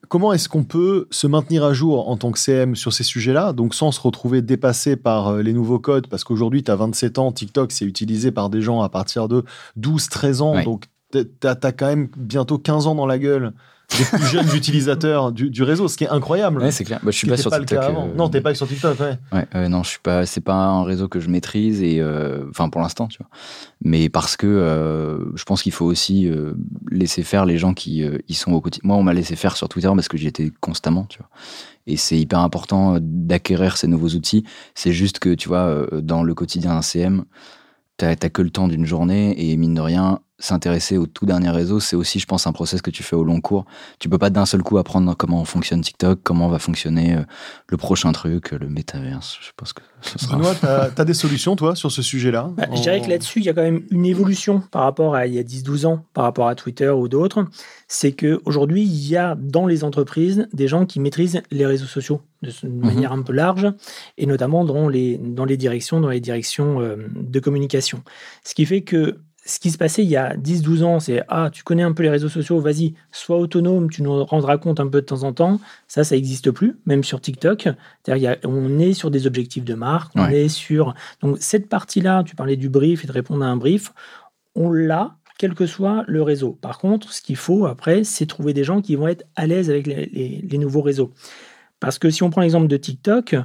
[0.08, 3.54] Comment est-ce qu'on peut se maintenir à jour en tant que CM sur ces sujets-là,
[3.54, 7.18] donc sans se retrouver dépassé par euh, les nouveaux codes Parce qu'aujourd'hui, tu as 27
[7.18, 9.44] ans, TikTok, c'est utilisé par des gens à partir de
[9.80, 13.54] 12-13 ans, donc tu as, as, quand même bientôt 15 ans dans la gueule
[13.98, 16.62] des plus jeunes utilisateurs du, réseau, ce qui est incroyable.
[16.62, 17.00] Ouais, c'est clair.
[17.04, 17.78] Bah, je suis pas sur TikTok.
[17.78, 19.18] Euh, non, t'es pas sur TikTok, ouais.
[19.32, 20.26] Ouais, non, je suis pas.
[20.26, 23.30] C'est pas un réseau que je maîtrise et euh, enfin pour l'instant, tu vois.
[23.84, 26.30] Mais parce que euh, je pense qu'il faut aussi
[26.90, 28.88] laisser faire les gens qui y sont au quotidien.
[28.88, 31.30] Moi, on m'a laissé faire sur Twitter parce que j'y étais constamment, tu vois.
[31.88, 34.44] Et c'est hyper important d'acquérir ces nouveaux outils.
[34.74, 37.26] C'est juste que, tu vois, dans le quotidien d'un CM,
[37.98, 41.80] t'as que le temps d'une journée et mine de rien, s'intéresser au tout dernier réseau,
[41.80, 43.66] c'est aussi, je pense, un process que tu fais au long cours.
[44.00, 47.22] Tu peux pas d'un seul coup apprendre comment fonctionne TikTok, comment va fonctionner euh,
[47.68, 49.38] le prochain truc, le métaverse.
[49.42, 50.36] Je pense que ce sera.
[50.36, 53.46] Benoît, tu as, des solutions, toi, sur ce sujet-là bah, Je dirais que là-dessus, il
[53.46, 56.26] y a quand même une évolution par rapport à il y a 10-12 ans, par
[56.26, 57.46] rapport à Twitter ou d'autres.
[57.88, 62.22] C'est qu'aujourd'hui, il y a dans les entreprises des gens qui maîtrisent les réseaux sociaux
[62.42, 62.86] de, mhm.
[62.86, 63.72] manière un peu large,
[64.18, 68.04] et notamment dans les, dans les directions, dans les directions euh, de communication.
[68.44, 71.50] Ce qui fait que ce qui se passait il y a 10-12 ans, c'est Ah,
[71.52, 74.88] tu connais un peu les réseaux sociaux, vas-y, sois autonome, tu nous rendras compte un
[74.88, 75.60] peu de temps en temps.
[75.88, 77.70] Ça, ça n'existe plus, même sur TikTok.
[78.44, 80.96] on est sur des objectifs de marque, on est sur.
[81.22, 83.94] Donc, cette partie-là, tu parlais du brief et de répondre à un brief,
[84.56, 86.58] on l'a, quel que soit le réseau.
[86.60, 89.70] Par contre, ce qu'il faut après, c'est trouver des gens qui vont être à l'aise
[89.70, 91.12] avec les nouveaux réseaux.
[91.80, 93.36] Parce que si on prend l'exemple de TikTok,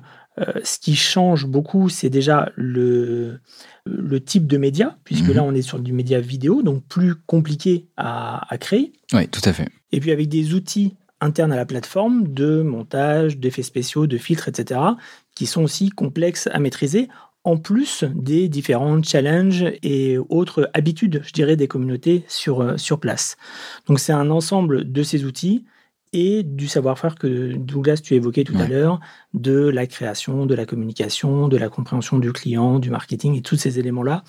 [0.65, 3.41] ce qui change beaucoup, c'est déjà le,
[3.85, 5.35] le type de média, puisque mhm.
[5.35, 8.93] là, on est sur du média vidéo, donc plus compliqué à, créer.
[9.13, 9.69] Oui, tout à fait.
[9.93, 14.49] Et puis avec des outils internes à la plateforme de montage, d'effets spéciaux, de filtres,
[14.49, 14.81] etc.,
[15.35, 17.09] qui sont aussi complexes à maîtriser,
[17.45, 23.01] en plus des différents challenges et autres habitudes, je dirais, des communautés sur, euh, sur
[23.01, 23.37] place.
[23.87, 25.65] Donc c'est un ensemble de ces outils
[26.13, 29.01] et du savoir-faire que Douglas, tu évoquais tout à l'heure,
[29.33, 33.57] de la création, de la communication, de la compréhension du client, du marketing et tous
[33.57, 34.25] ces éléments-là.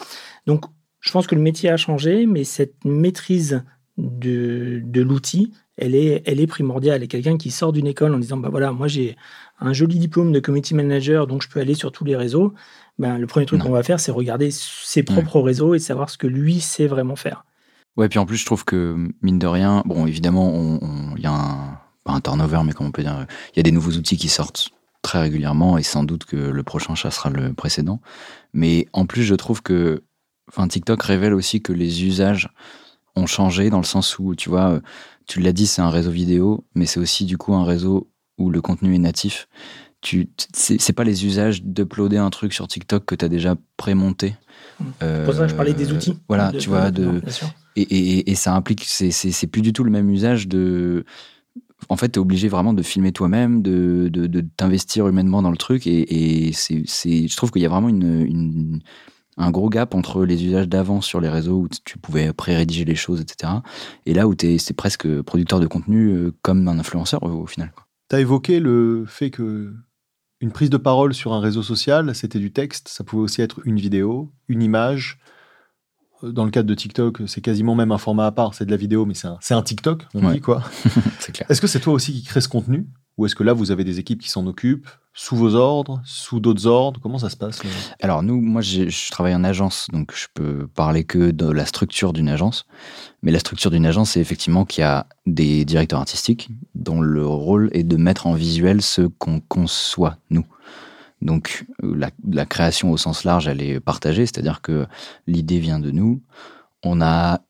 [0.46, 0.66] Donc,
[1.00, 3.64] je pense que le métier a changé, mais cette maîtrise
[3.98, 7.02] de, de l'outil, elle est, elle est primordiale.
[7.02, 9.16] Et quelqu'un qui sort d'une école en disant, bah voilà, moi j'ai
[9.60, 12.54] un joli diplôme de community manager, donc je peux aller sur tous les réseaux.
[13.00, 16.18] Ben, le premier truc qu'on va faire, c'est regarder ses propres réseaux et savoir ce
[16.18, 17.46] que lui sait vraiment faire.
[17.98, 20.80] Ouais, puis en plus, je trouve que, mine de rien, bon, évidemment,
[21.18, 21.71] il y a un,
[22.12, 24.30] pas un turnover, mais comment on peut dire, il y a des nouveaux outils qui
[24.30, 24.70] sortent
[25.02, 28.02] très régulièrement et sans doute que le prochain chat sera le précédent.
[28.54, 30.04] Mais en plus, je trouve que,
[30.50, 32.50] enfin, TikTok révèle aussi que les usages
[33.16, 34.80] ont changé dans le sens où, tu vois,
[35.28, 38.50] tu l'as dit, c'est un réseau vidéo, mais c'est aussi du coup un réseau où
[38.50, 39.48] le contenu est natif.
[40.02, 44.36] Tu, c'est pas les usages d'uploader un truc sur TikTok que tu as déjà prémonté.
[45.04, 46.18] Euh, pour ça, je parlais des outils.
[46.28, 47.22] Voilà, tu vois, de,
[47.76, 51.06] et, et, et, ça implique, c'est plus du tout le même usage de.
[51.90, 55.58] En fait, tu es obligé vraiment de filmer toi-même, de, de, t'investir humainement dans le
[55.58, 55.88] truc.
[55.88, 58.82] Et, je trouve qu'il y a vraiment une,
[59.38, 62.96] un gros gap entre les usages d'avant sur les réseaux où tu pouvais pré-rédiger les
[62.96, 63.54] choses, etc.
[64.06, 67.72] Et là où tu es, presque producteur de contenu euh, comme un influenceur au, final.
[68.10, 69.74] Tu as évoqué le fait que
[70.40, 73.62] une prise de parole sur un réseau social, c'était du texte, ça pouvait aussi être
[73.66, 75.20] une vidéo, une image.
[76.24, 78.78] Dans le cadre de TikTok, c'est quasiment même un format à part, c'est de la
[78.78, 80.64] vidéo, mais c'est un, un, TikTok, on dit quoi.
[81.50, 82.88] Est-ce que c'est toi aussi qui crée ce contenu?
[83.18, 86.40] Ou est-ce que là, vous avez des équipes qui s'en occupent sous vos ordres, sous
[86.40, 87.00] d'autres ordres?
[87.02, 87.62] Comment ça se passe
[88.02, 92.14] Alors nous, moi, je travaille en agence, donc je peux parler que de la structure
[92.14, 92.66] d'une agence.
[93.22, 97.26] Mais la structure d'une agence, c'est effectivement qu'il y a des directeurs artistiques dont le
[97.26, 100.46] rôle est de mettre en visuel ce qu'on conçoit, nous.
[101.22, 104.88] Donc la, la, création au sens large, elle est partagée, c'est-à-dire que
[105.28, 106.22] l'idée vient de nous.
[106.84, 107.42] On a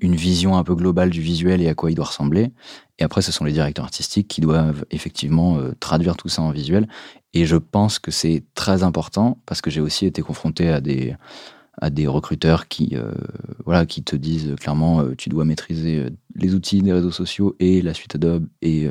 [0.00, 2.52] une vision un peu globale du visuel et à quoi il doit ressembler.
[2.98, 6.50] Et après, ce sont les directeurs artistiques qui doivent effectivement euh, traduire tout ça en
[6.50, 6.88] visuel.
[7.34, 11.14] Et je pense que c'est très important parce que j'ai aussi été confronté à des,
[11.80, 13.12] à des recruteurs qui, euh,
[13.64, 16.06] voilà, qui te disent clairement euh, tu dois maîtriser
[16.38, 18.88] les outils des réseaux sociaux et la suite Adobe et,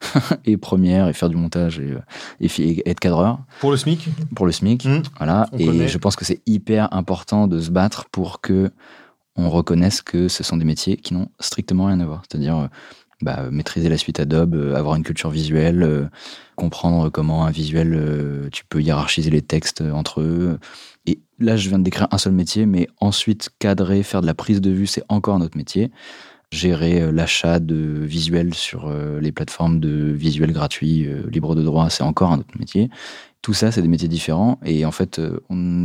[0.44, 1.96] et Premiere et faire du montage et,
[2.40, 3.40] et, être cadreur.
[3.60, 5.02] Pour le SMIC Pour le SMIC, mmh.
[5.18, 5.48] voilà.
[5.58, 8.70] et je pense que c'est hyper important de se battre pour que
[9.36, 12.22] on reconnaisse que ce sont des métiers qui n'ont strictement rien à voir.
[12.28, 12.68] C'est-à-dire
[13.22, 16.06] bah, maîtriser la suite Adobe, euh, avoir une culture visuelle, euh,
[16.56, 20.58] comprendre comment un visuel, euh, tu peux hiérarchiser les textes entre eux.
[21.04, 24.32] Et là, je viens de décrire un seul métier, mais ensuite, cadrer, faire de la
[24.32, 25.90] prise de vue, c'est encore un autre métier.
[26.52, 32.32] Gérer l'achat de visuels sur les plateformes de visuels gratuits, libres de droit, c'est encore
[32.32, 32.90] un autre métier.
[33.40, 34.58] Tout ça, c'est des métiers différents.
[34.64, 35.20] Et en fait,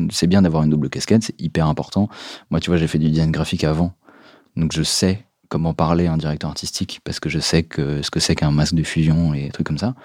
[0.09, 2.09] c'est bien d'avoir une double casquette, c'est hyper important.
[2.49, 3.93] Moi, tu vois, j'ai fait du design graphique avant.
[4.55, 8.11] Donc, je sais comment parler à un directeur artistique parce que je sais que ce
[8.11, 9.95] que c'est qu'un masque de fusion et trucs comme ça.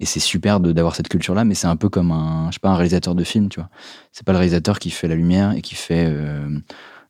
[0.00, 2.70] Et c'est super d'avoir cette culture-là, mais c'est un peu comme un, je sais pas,
[2.70, 3.70] un réalisateur de film, tu vois.
[4.12, 6.58] C'est pas le réalisateur qui fait la lumière et qui fait euh,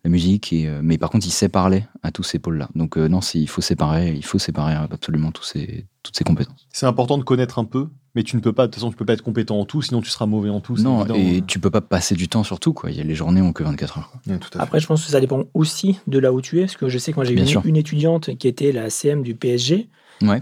[0.05, 2.69] la musique, et, euh, mais par contre, il sait parler à tous ces pôles-là.
[2.75, 6.69] Donc euh, non, il faut séparer, il faut séparer absolument tous ces, toutes ces compétences.
[6.71, 8.97] C'est important de connaître un peu mais tu ne peux pas, de toute façon, tu
[8.97, 10.77] peux pas être compétent en tout, sinon tu seras mauvais en tout.
[10.77, 12.91] Non, et tu peux pas passer du temps sur tout, quoi.
[12.91, 14.13] Les journées ont que 24 heures.
[14.59, 16.99] Après, je pense que ça dépend aussi de là où tu es, parce que je
[16.99, 19.89] sais que moi j'ai une, une, étudiante qui était la CM du PSG.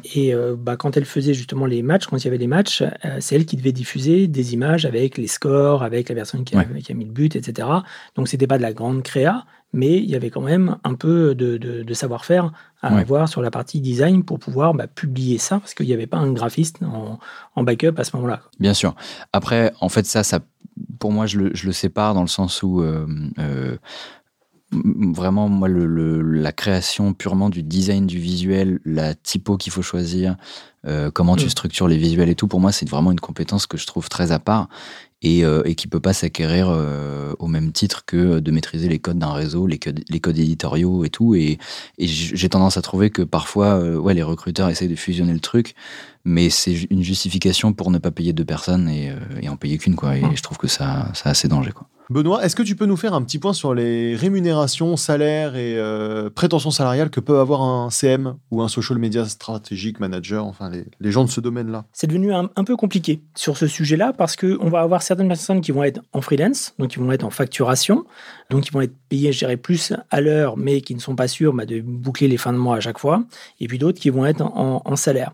[0.04, 2.82] Et euh, bah, quand elle faisait justement les matchs, quand il y avait les matchs,
[2.82, 6.56] euh, c'est elle qui devait diffuser des images avec les scores, avec la personne qui
[6.56, 7.68] a, qui a mis le but, etc.
[8.14, 11.34] Donc c'était pas de la grande créa, mais il y avait quand même un peu
[11.34, 15.86] de, savoir-faire à avoir sur la partie design pour pouvoir bah, publier ça, parce qu'il
[15.86, 18.42] n'y avait pas un graphiste en, backup à ce moment-là.
[18.58, 18.94] Bien sûr.
[19.32, 20.40] Après, en fait, ça, ça
[20.98, 23.06] pour moi, je le, sépare dans le sens où euh,
[23.38, 23.76] euh,
[24.72, 30.36] vraiment, moi, la création purement du design du visuel, la typo qu'il faut choisir,
[30.86, 31.50] euh, comment tu mm.
[31.50, 34.32] structures les visuels et tout, pour moi, c'est vraiment une compétence que je trouve très
[34.32, 34.68] à part
[35.22, 38.98] et, euh, et qui peut pas s'acquérir euh, au même titre que de maîtriser les
[38.98, 41.34] codes d'un réseau, les codes, les codes éditoriaux et tout.
[41.34, 41.58] Et,
[41.98, 45.40] et j'ai tendance à trouver que parfois, euh, ouais, les recruteurs essayent de fusionner le
[45.40, 45.74] truc,
[46.24, 49.96] mais c'est une justification pour ne pas payer deux personnes et, et en payer qu'une,
[49.96, 50.16] quoi.
[50.16, 50.36] Et mmh.
[50.36, 51.88] je trouve que ça, ça a assez danger, quoi.
[52.12, 55.78] Benoît, est-ce que tu peux nous faire un petit point sur les rémunérations, salaires et
[55.78, 60.70] euh, prétentions salariales que peut avoir un CM ou un social media stratégique manager, enfin
[60.70, 61.86] les, gens de ce domaine-là?
[61.92, 65.72] C'est devenu un, peu compliqué sur ce sujet-là parce qu'on va avoir certaines personnes qui
[65.72, 68.04] vont être en freelance, donc qui vont être en facturation,
[68.50, 71.28] donc qui vont être payées, je dirais, plus à l'heure, mais qui ne sont pas
[71.28, 73.24] sûrs bah, de boucler les fins de mois à chaque fois,
[73.60, 75.32] et puis d'autres qui vont être en salaire.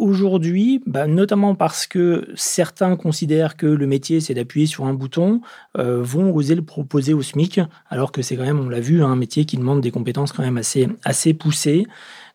[0.00, 5.42] Aujourd'hui, bah, notamment parce que certains considèrent que le métier c'est d'appuyer sur un bouton,
[5.76, 7.60] euh, vont oser le proposer au SMIC,
[7.90, 10.42] alors que c'est quand même, on l'a vu, un métier qui demande des compétences quand
[10.42, 11.86] même assez, assez poussées.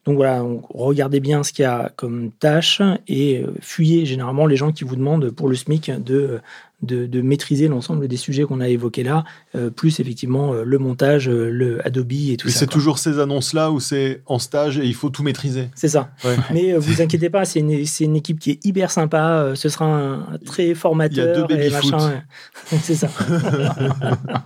[0.06, 4.58] Donc voilà, regardez bien ce qu'il y a comme tâche et euh, fuyez généralement les
[4.58, 6.42] gens qui vous demandent pour le SMIC de,
[6.86, 9.24] de, maîtriser l'ensemble des sujets qu'on a évoqués là,
[9.56, 12.60] euh, plus effectivement euh, le montage, le Adobe et tout ça.
[12.60, 15.70] C'est toujours ces annonces-là où c'est en stage et il faut tout maîtriser.
[15.76, 16.12] C'est ça.
[16.54, 20.38] Mais vous inquiétez pas, c'est une, une, équipe qui est hyper sympa, ce sera un,
[20.46, 21.26] très formateur.
[21.26, 22.24] Il y a deux et machin.
[22.82, 23.10] c'est ça.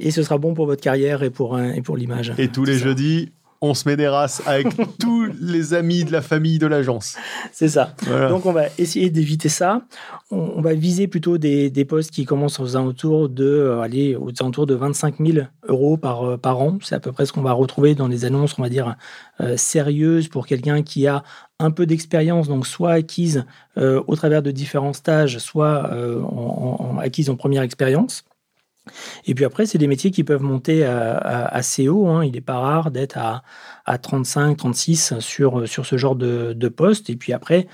[0.00, 2.32] et ce sera bon pour votre carrière et pour, et pour l'image.
[2.38, 4.68] Et tous les jeudis, on se met des races avec
[4.98, 7.16] tous les amis de la famille de l'agence.
[7.52, 7.94] C'est ça.
[8.28, 9.82] Donc on va essayer d'éviter ça.
[10.30, 14.66] On, va viser plutôt des, des, postes qui commencent aux alentours de, euh, aux alentours
[14.66, 16.78] de 25 000 euros par, euh, par an.
[16.82, 18.96] C'est à peu près ce qu'on va retrouver dans les annonces, on va dire,
[19.40, 21.22] euh, sérieuses pour quelqu'un qui a
[21.58, 23.44] un peu d'expérience, donc soit acquise
[23.76, 25.90] au travers de différents stages, soit
[26.22, 28.24] en, acquise en première expérience.
[29.26, 32.08] Et puis après, c'est des métiers qui peuvent monter assez haut.
[32.08, 32.24] Hein.
[32.24, 33.42] Il n'est pas rare d'être à,
[33.84, 37.10] à 35, 36 sur, sur ce genre de, de, poste.
[37.10, 37.66] Et puis après,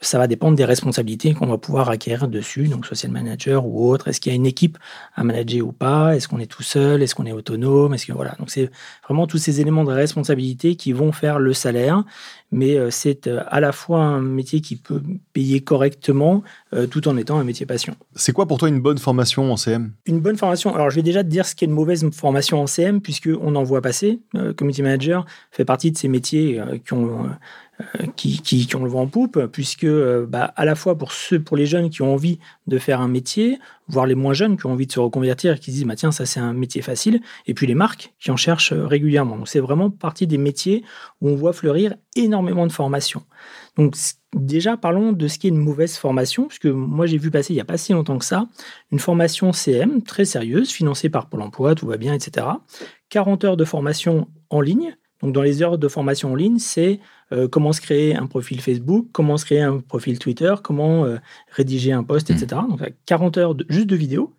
[0.00, 4.08] ça va dépendre des responsabilités qu'on va pouvoir acquérir dessus, donc social manager ou autre.
[4.08, 4.78] Est-ce qu'il y a une équipe
[5.14, 6.16] à manager ou pas?
[6.16, 7.02] Est-ce qu'on est tout seul?
[7.02, 7.94] Est-ce qu'on est autonome?
[7.94, 8.34] Est-ce que voilà.
[8.38, 8.70] Donc c'est
[9.04, 12.04] vraiment tous ces éléments de responsabilité qui vont faire le salaire.
[12.52, 17.08] Mais euh, c'est euh, à la fois un métier qui peut payer correctement euh, tout
[17.08, 17.96] en étant un métier passion.
[18.14, 20.74] C'est quoi pour toi une bonne formation en CM Une bonne formation.
[20.74, 23.56] Alors je vais déjà te dire ce qu'est une mauvaise formation en CM puisque on
[23.56, 24.20] en voit passer.
[24.56, 27.28] community manager fait partie de ces métiers qui ont
[27.80, 31.12] euh, qui, qui, ont le vent en poupe, puisque euh, bah, à la fois pour
[31.12, 33.58] ceux, pour les jeunes qui ont envie de faire un métier,
[33.88, 35.94] voire les moins jeunes qui ont envie de se reconvertir et qui se disent bah,
[35.94, 39.36] tiens ça c'est un métier facile, et puis les marques qui en cherchent euh, régulièrement.
[39.36, 40.84] Donc c'est vraiment partie des métiers
[41.20, 43.24] où on voit fleurir énormément de formations.
[43.76, 43.94] Donc
[44.34, 47.56] déjà parlons de ce qui est une mauvaise formation, puisque moi j'ai vu passer il
[47.56, 48.46] n'y a pas si longtemps que ça
[48.90, 52.46] une formation CM très sérieuse, financée par Pôle Emploi, tout va bien, etc.
[53.10, 54.96] 40 heures de formation en ligne.
[55.22, 57.00] Donc dans les heures de formation en ligne, c'est
[57.32, 61.16] euh, comment se créer un profil Facebook, comment se créer un profil Twitter, comment euh,
[61.50, 62.60] rédiger un post, etc.
[62.62, 62.70] Hmm.
[62.70, 64.34] Donc 40 heures juste de vidéo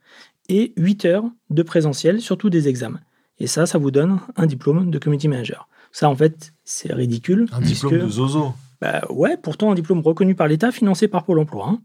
[0.49, 3.01] et 8 heures de présentiel, surtout des examens.
[3.39, 5.67] Et ça, ça vous donne un diplôme de community manager.
[5.91, 7.47] Ça, en fait, c'est ridicule.
[7.51, 8.53] Un diplôme de zozo.
[8.81, 11.67] Bah ouais, pourtant un diplôme reconnu par l'État, financé par Pôle Emploi.
[11.69, 11.79] Hein.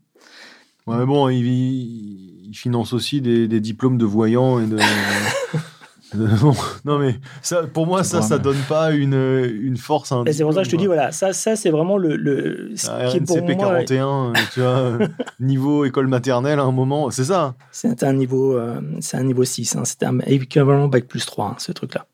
[0.87, 4.77] Ouais, mais bon, il, il finance aussi des, des diplômes de voyants et de.
[6.85, 9.15] non, mais ça, pour moi, ça, ça donne pas une,
[9.63, 10.13] une force.
[10.31, 12.17] C'est pour ça que je te dis, voilà, ça, ça c'est vraiment le.
[12.17, 14.99] le ce qui est pour moi, 41, tu vois,
[15.41, 19.45] niveau école maternelle à un moment, c'est ça C'est un niveau, euh, c'est un niveau
[19.45, 22.07] 6, hein, c'est un équivalent bac plus 3, hein, ce truc-là.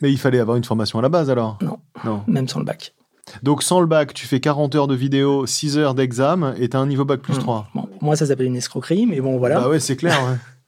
[0.00, 1.58] Mais il fallait avoir une formation à la base alors?
[1.62, 2.22] Non, non.
[2.26, 2.94] même sans le bac.
[3.42, 6.76] Donc sans le bac, tu fais 40 heures de vidéo, 6 heures d'examen et tu
[6.76, 7.68] as un niveau bac plus 3.
[7.74, 9.60] Bon, pour moi, ça s'appelle une escroquerie, mais bon, voilà.
[9.60, 10.18] Bah ouais, c'est clair.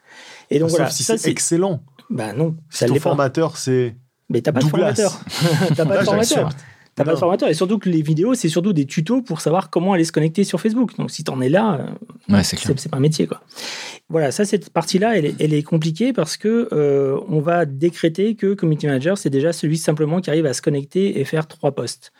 [0.50, 1.80] et donc voilà, si c'est excellent.
[2.10, 2.56] Bah non.
[2.70, 3.96] Si ton formateur, c'est.
[4.28, 5.20] Mais t'as pas de formateur.
[5.76, 6.50] t'as pas de formateur.
[6.94, 7.48] T'as pas de formateur.
[7.48, 10.44] Et surtout que les vidéos, c'est surtout des tutos pour savoir comment aller se connecter
[10.44, 10.96] sur Facebook.
[10.96, 11.88] Donc si t'en es là,
[12.30, 13.26] euh, c'est pas un métier.
[13.26, 13.42] quoi.
[14.08, 18.54] Voilà, ça, cette partie-là, elle, elle, est compliquée parce que euh, on va décréter que
[18.54, 22.12] Community Manager, c'est déjà celui simplement qui arrive à se connecter et faire trois posts.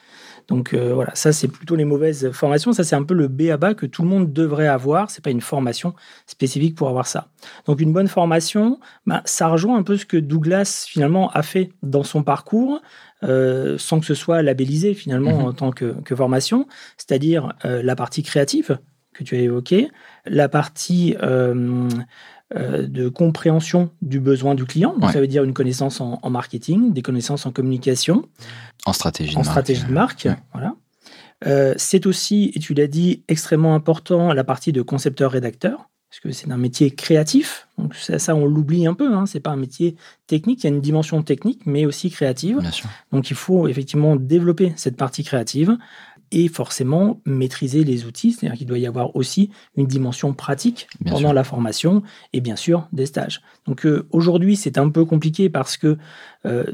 [0.48, 2.72] Donc euh, voilà, ça c'est plutôt les mauvaises formations.
[2.72, 5.11] Ça c'est un peu le B à bas que tout le monde devrait avoir.
[5.11, 5.94] C'est pas une formation
[6.26, 7.28] spécifique pour avoir ça.
[7.66, 11.70] Donc une bonne formation, bah, ça rejoint un peu ce que Douglas finalement a fait
[11.83, 12.80] dans son parcours.
[13.22, 15.44] Euh, sans que ce soit labellisé finalement mhm.
[15.46, 16.66] en tant que, formation,
[16.98, 18.78] c'est-à-dire euh, la partie créative
[19.14, 19.88] que tu as évoquée,
[20.26, 21.16] la partie
[22.54, 24.94] de compréhension du besoin du client.
[24.98, 28.28] Donc, ça veut dire une connaissance en, marketing, des connaissances en communication.
[28.86, 30.24] En stratégie en de stratégie marque.
[30.24, 30.40] de marque.
[30.52, 30.74] Voilà.
[31.46, 36.30] Euh, c'est aussi, et tu l'as dit, extrêmement important la partie de concepteur-rédacteur, parce que
[36.30, 37.66] c'est un métier créatif.
[37.76, 39.12] Donc ça, on l'oublie un peu.
[39.12, 39.26] Hein.
[39.26, 39.96] C'est pas un métier
[40.28, 40.62] technique.
[40.62, 42.60] Il y a une dimension technique, mais aussi créative.
[43.10, 45.76] Donc il faut effectivement développer cette partie créative
[46.34, 51.32] et forcément maîtriser les outils, c'est-à-dire qu'il doit y avoir aussi une dimension pratique pendant
[51.32, 53.40] la formation et bien sûr des stages.
[53.66, 55.96] Donc euh, aujourd'hui c'est un peu compliqué parce que
[56.44, 56.64] euh,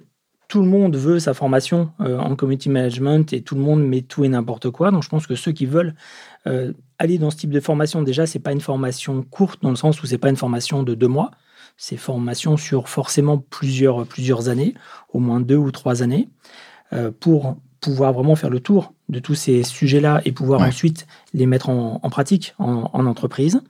[0.48, 4.00] tout le monde veut sa formation euh, en community management et tout le monde met
[4.00, 4.90] tout et n'importe quoi.
[4.90, 5.94] Donc je pense que ceux qui veulent
[6.98, 10.02] aller dans ce type de formation, déjà c'est pas une formation courte dans le sens
[10.02, 11.32] où c'est pas une formation de deux mois.
[11.76, 14.72] C'est formation sur forcément plusieurs, plusieurs années,
[15.12, 16.30] au moins deux ou trois années,
[17.20, 21.70] pour pouvoir vraiment faire le tour de tous ces sujets-là et pouvoir ensuite les mettre
[21.70, 23.62] en, pratique en, entreprise.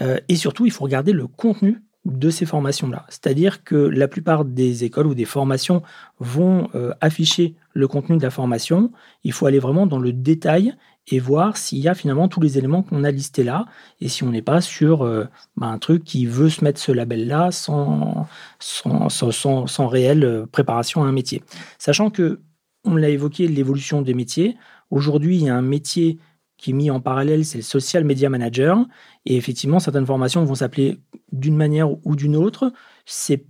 [0.00, 3.06] Euh, et surtout, il faut regarder le contenu de ces formations-là.
[3.08, 5.82] C'est-à-dire que la plupart des écoles ou des formations
[6.18, 8.92] vont euh, afficher le contenu de la formation.
[9.22, 10.74] Il faut aller vraiment dans le détail
[11.06, 13.66] et voir s'il y a finalement tous les éléments qu'on a listés là
[14.00, 15.26] et si on n'est pas sur euh,
[15.56, 18.26] bah, un truc qui veut se mettre ce label-là sans,
[18.58, 21.42] sans, sans, sans, réelle préparation à un métier.
[21.78, 22.40] Sachant que
[22.84, 24.56] on l'a évoqué, l'évolution des métiers.
[24.90, 26.18] Aujourd'hui, il y a un métier
[26.56, 28.84] qui est mis en parallèle, c'est le social media manager.
[29.26, 31.00] Et effectivement, certaines formations vont s'appeler
[31.32, 32.72] d'une manière ou d'une autre.
[33.06, 33.44] C'est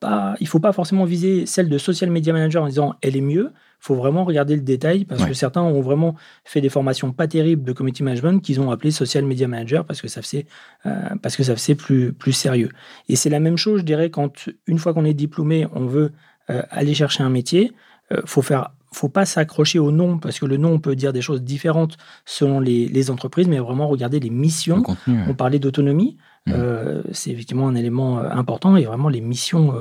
[0.00, 3.22] pas, il faut pas forcément viser celle de social media manager en disant elle est
[3.22, 3.50] mieux.
[3.52, 7.28] Il faut vraiment regarder le détail parce que certains ont vraiment fait des formations pas
[7.28, 10.46] terribles de community management qu'ils ont appelé social media manager parce que ça faisait,
[10.86, 12.70] euh, parce que ça faisait plus, plus sérieux.
[13.10, 16.12] Et c'est la même chose, je dirais, quand une fois qu'on est diplômé, on veut
[16.48, 17.72] euh, aller chercher un métier.
[18.12, 21.12] euh, faut faire faut pas s'accrocher au nom parce que le nom on peut dire
[21.12, 24.82] des choses différentes selon les, entreprises, mais vraiment regarder les missions.
[25.06, 26.16] On parlait d'autonomie,
[26.46, 26.52] mmh.
[26.54, 29.74] euh, c'est effectivement un élément euh, important et vraiment les missions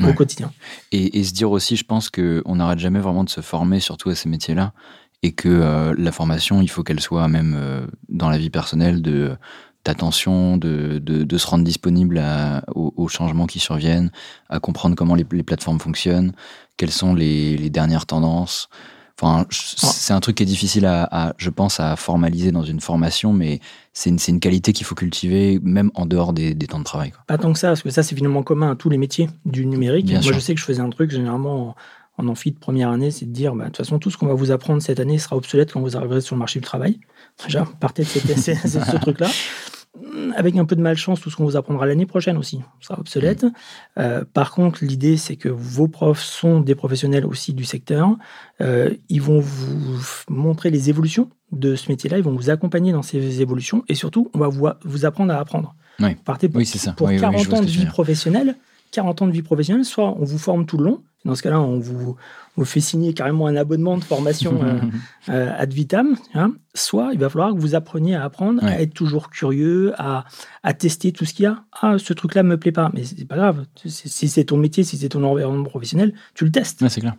[0.00, 0.52] au quotidien.
[0.92, 4.14] Et, se dire aussi, je pense qu'on n'arrête jamais vraiment de se former, surtout à
[4.14, 4.72] ces métiers-là,
[5.22, 9.36] et que la formation, il faut qu'elle soit même dans la vie personnelle de
[9.88, 12.22] d'attention, de, de, se rendre disponible
[12.74, 14.10] aux, changements qui surviennent,
[14.50, 16.32] à comprendre comment les, plateformes fonctionnent,
[16.76, 18.68] quelles sont les, dernières tendances.
[19.18, 23.32] Enfin, c'est un truc qui est difficile à, je pense, à formaliser dans une formation,
[23.32, 23.60] mais
[23.94, 27.14] c'est une, une, qualité qu'il faut cultiver même en dehors des, temps de travail.
[27.26, 29.64] Pas tant que ça, parce que ça, c'est finalement commun à tous les métiers du
[29.64, 30.12] numérique.
[30.12, 31.74] Moi, je sais que je faisais un truc généralement
[32.18, 34.26] en amphi de première année, c'est de dire, bah, de toute façon, tout ce qu'on
[34.26, 37.00] va vous apprendre cette année sera obsolète quand vous arriverez sur le marché du travail.
[37.44, 39.30] Déjà, partez de ce truc-là
[40.36, 43.44] avec un peu de malchance, tout ce qu'on vous apprendra l'année prochaine aussi sera obsolète.
[43.44, 43.52] Mm.
[43.98, 48.16] Euh, par contre, l'idée, c'est que vos profs sont des professionnels aussi du secteur.
[48.60, 53.02] Euh, ils vont vous montrer les évolutions de ce métier-là, ils vont vous accompagner dans
[53.02, 55.74] ces évolutions et surtout, on va vous, vous apprendre à apprendre.
[56.24, 56.92] Partez pour, oui, ça.
[56.92, 58.56] pour 40 ans de vie professionnelle.
[58.92, 61.60] 40 ans de vie professionnelle, soit on vous forme tout le long, dans ce cas-là,
[61.60, 62.16] on vous,
[62.56, 64.78] vous fait signer carrément un abonnement de formation euh,
[65.28, 66.52] euh, ad vitam, hein.
[66.74, 70.24] soit il va falloir que vous appreniez à apprendre, à être toujours curieux, à,
[70.62, 71.64] à tester tout ce qu'il y a.
[71.82, 73.64] Ah, ce truc-là me plaît pas, mais c'est pas grave.
[73.84, 76.86] Si c'est ton métier, si c'est ton environnement professionnel, tu le testes.
[76.88, 77.14] c'est clair.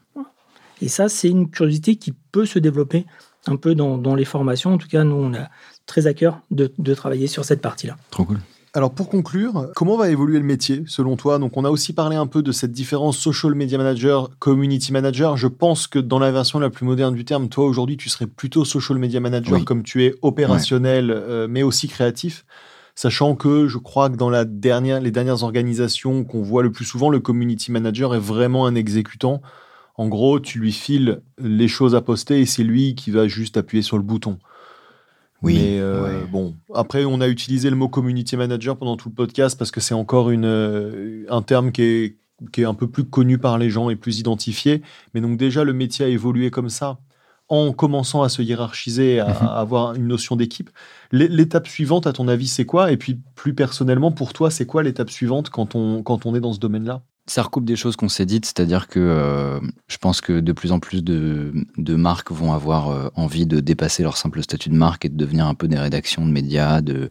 [0.82, 3.06] Et ça, c'est une curiosité qui peut se développer
[3.48, 4.74] un peu dans, dans, les formations.
[4.74, 5.50] En tout cas, nous, on a
[5.86, 7.98] très à cœur de, de travailler sur cette partie-là.
[8.12, 8.40] Trop cool.
[8.80, 11.38] Alors pour conclure, comment va évoluer le métier selon toi?
[11.38, 15.36] Donc on a aussi parlé un peu de cette différence social media manager, community manager.
[15.36, 18.26] Je pense que dans la version la plus moderne du terme, toi aujourd'hui tu serais
[18.26, 22.46] plutôt social media manager comme tu es opérationnel euh, mais aussi créatif.
[22.96, 26.86] Sachant que je crois que dans la dernière, les dernières organisations qu'on voit le plus
[26.86, 29.42] souvent, le community manager est vraiment un exécutant.
[29.96, 33.58] En gros, tu lui files les choses à poster et c'est lui qui va juste
[33.58, 34.40] appuyer sur le bouton.
[35.42, 35.56] Oui.
[35.56, 39.58] Mais euh, bon, après, on a utilisé le mot community manager pendant tout le podcast
[39.58, 42.18] parce que c'est encore une, euh, un terme qui est,
[42.52, 44.82] qui est un peu plus connu par les gens et plus identifié.
[45.14, 47.00] Mais donc, déjà, le métier a évolué comme ça
[47.48, 49.48] en commençant à se hiérarchiser, à, mhm.
[49.48, 50.70] avoir une notion d'équipe.
[51.12, 52.92] L'étape suivante, à ton avis, c'est quoi?
[52.92, 56.40] Et puis, plus personnellement, pour toi, c'est quoi l'étape suivante quand on, quand on est
[56.40, 57.02] dans ce domaine-là?
[57.30, 60.72] Ça recoupe des choses qu'on s'est dites, c'est-à-dire que euh, je pense que de plus
[60.72, 61.54] en plus de,
[61.96, 65.46] marques vont avoir euh, envie de dépasser leur simple statut de marque et de devenir
[65.46, 67.10] un peu des rédactions de médias, de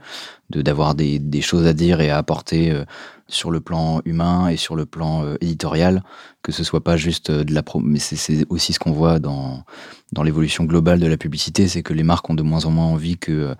[0.51, 2.85] d'avoir des, choses à dire et à apporter euh,
[3.29, 6.03] sur le plan humain et sur le plan éditorial,
[6.43, 9.65] que ce soit pas juste de la pro, mais c'est aussi ce qu'on voit dans
[10.13, 12.87] dans l'évolution globale de la publicité, c'est que les marques ont de moins en moins
[12.87, 13.55] envie que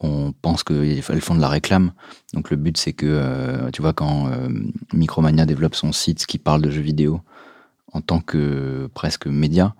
[0.00, 1.92] on pense qu'elles font de la réclame.
[2.32, 4.48] Donc le but, c'est que, euh, tu vois, quand euh,
[4.92, 7.20] Micromania développe son site qui parle de jeux vidéo
[7.92, 9.74] en tant que presque média,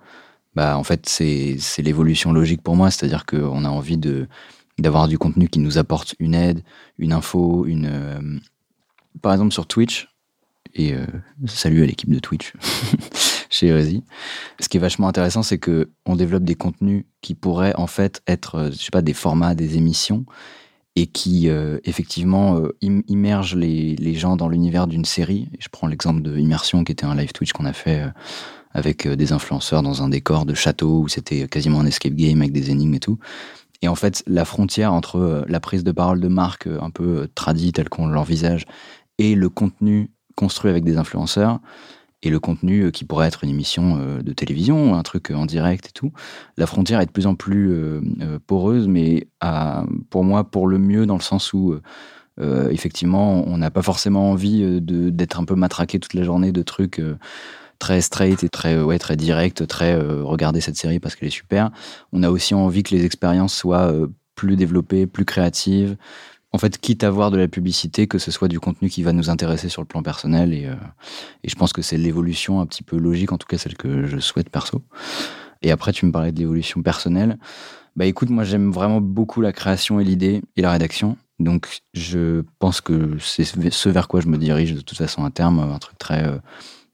[0.54, 2.90] bah en fait, c'est l'évolution logique pour moi.
[2.90, 3.98] C'est-à-dire qu'on a envie
[4.78, 6.62] d'avoir du contenu qui nous apporte une aide,
[6.98, 7.88] une info, une...
[7.90, 8.38] Euh,
[9.22, 10.08] par exemple, sur Twitch,
[10.74, 10.94] et
[11.46, 12.52] salut à l'équipe de Twitch.
[13.60, 14.02] chez Hérésie.
[14.58, 18.22] Ce qui est vachement intéressant, c'est que on développe des contenus qui pourraient en fait
[18.26, 20.24] être, euh, je sais pas, des formats, des émissions,
[20.96, 25.48] et qui euh, effectivement euh, immergent les, les, gens dans l'univers d'une série.
[25.58, 28.02] je prends l'exemple de Immersion, qui était un live Twitch qu'on a fait
[28.72, 32.52] avec des influenceurs dans un décor de château où c'était quasiment un escape game avec
[32.52, 33.18] des énigmes et tout.
[33.82, 37.72] Et en fait, la frontière entre la prise de parole de marque un peu tradie
[37.72, 38.64] telle qu'on l'envisage
[39.18, 41.60] et le contenu construit avec des influenceurs,
[42.22, 45.46] et le contenu euh, qui pourrait être une émission euh, de télévision, un truc en
[45.46, 46.12] direct et tout.
[46.56, 48.00] La frontière est de plus en plus euh,
[48.46, 49.28] poreuse, mais
[50.10, 51.74] pour moi, pour le mieux, dans le sens où
[52.70, 57.02] effectivement, on n'a pas forcément envie d'être un peu matraqué toute la journée de trucs
[57.78, 61.70] très straight et très ouais très direct, très regarder cette série parce qu'elle est super.
[62.12, 63.92] On a aussi envie que les expériences soient
[64.34, 65.96] plus développées, plus créatives,
[66.52, 69.12] en fait, quitte à voir de la publicité, que ce soit du contenu qui va
[69.12, 70.52] nous intéresser sur le plan personnel.
[70.52, 70.74] Et, euh,
[71.44, 74.06] et je pense que c'est l'évolution un petit peu logique, en tout cas celle que
[74.06, 74.82] je souhaite perso.
[75.62, 77.38] Et après, tu me parlais de l'évolution personnelle.
[77.96, 81.16] Bah écoute, moi j'aime vraiment beaucoup la création et l'idée et la rédaction.
[81.38, 85.30] Donc je pense que c'est ce vers quoi je me dirige de toute façon à
[85.30, 86.38] terme, un truc très euh,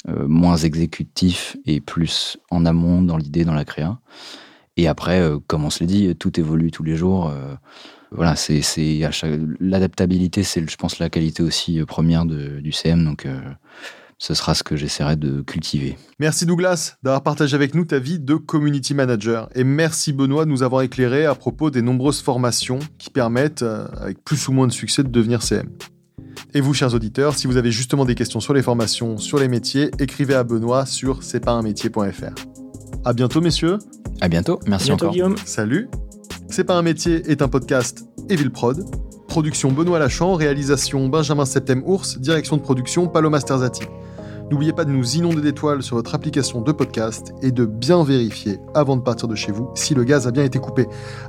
[0.09, 3.98] euh, moins exécutif et plus en amont dans l'idée, dans la créa.
[4.76, 7.32] Et après, comme on se l'est dit, tout évolue tous les jours
[8.10, 8.62] voilà, c'est
[9.60, 13.38] l'adaptabilité, c'est je pense la qualité aussi euh, première du CM, donc euh,
[14.18, 15.96] ce sera ce que j'essaierai de cultiver.
[16.18, 20.50] Merci Douglas d'avoir partagé avec nous ta vie de community manager et merci Benoît de
[20.50, 24.66] nous avoir éclairé à propos des nombreuses formations qui permettent, euh, avec plus ou moins
[24.66, 25.68] de succès, de devenir CM.
[26.54, 29.48] Et vous, chers auditeurs, si vous avez justement des questions sur les formations, sur les
[29.48, 31.46] métiers, écrivez à Benoît sur c'est
[33.07, 33.78] À bientôt, messieurs.
[34.20, 34.59] À bientôt.
[34.66, 35.12] Merci encore.
[35.12, 35.36] Guillaume.
[35.44, 35.88] Salut.
[36.48, 38.84] C'est pas un métier est un podcast Evil Prod.
[39.28, 43.84] Production Benoît Lachan, réalisation Benjamin Septem Ours, direction de production Paloma Sterzati.
[44.50, 48.59] N'oubliez pas de nous inonder d'étoiles sur votre application de podcast et de bien vérifier
[48.74, 50.88] avant de partir de chez vous si le gaz a bien été coupé.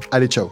[0.09, 0.49] Allez, ciao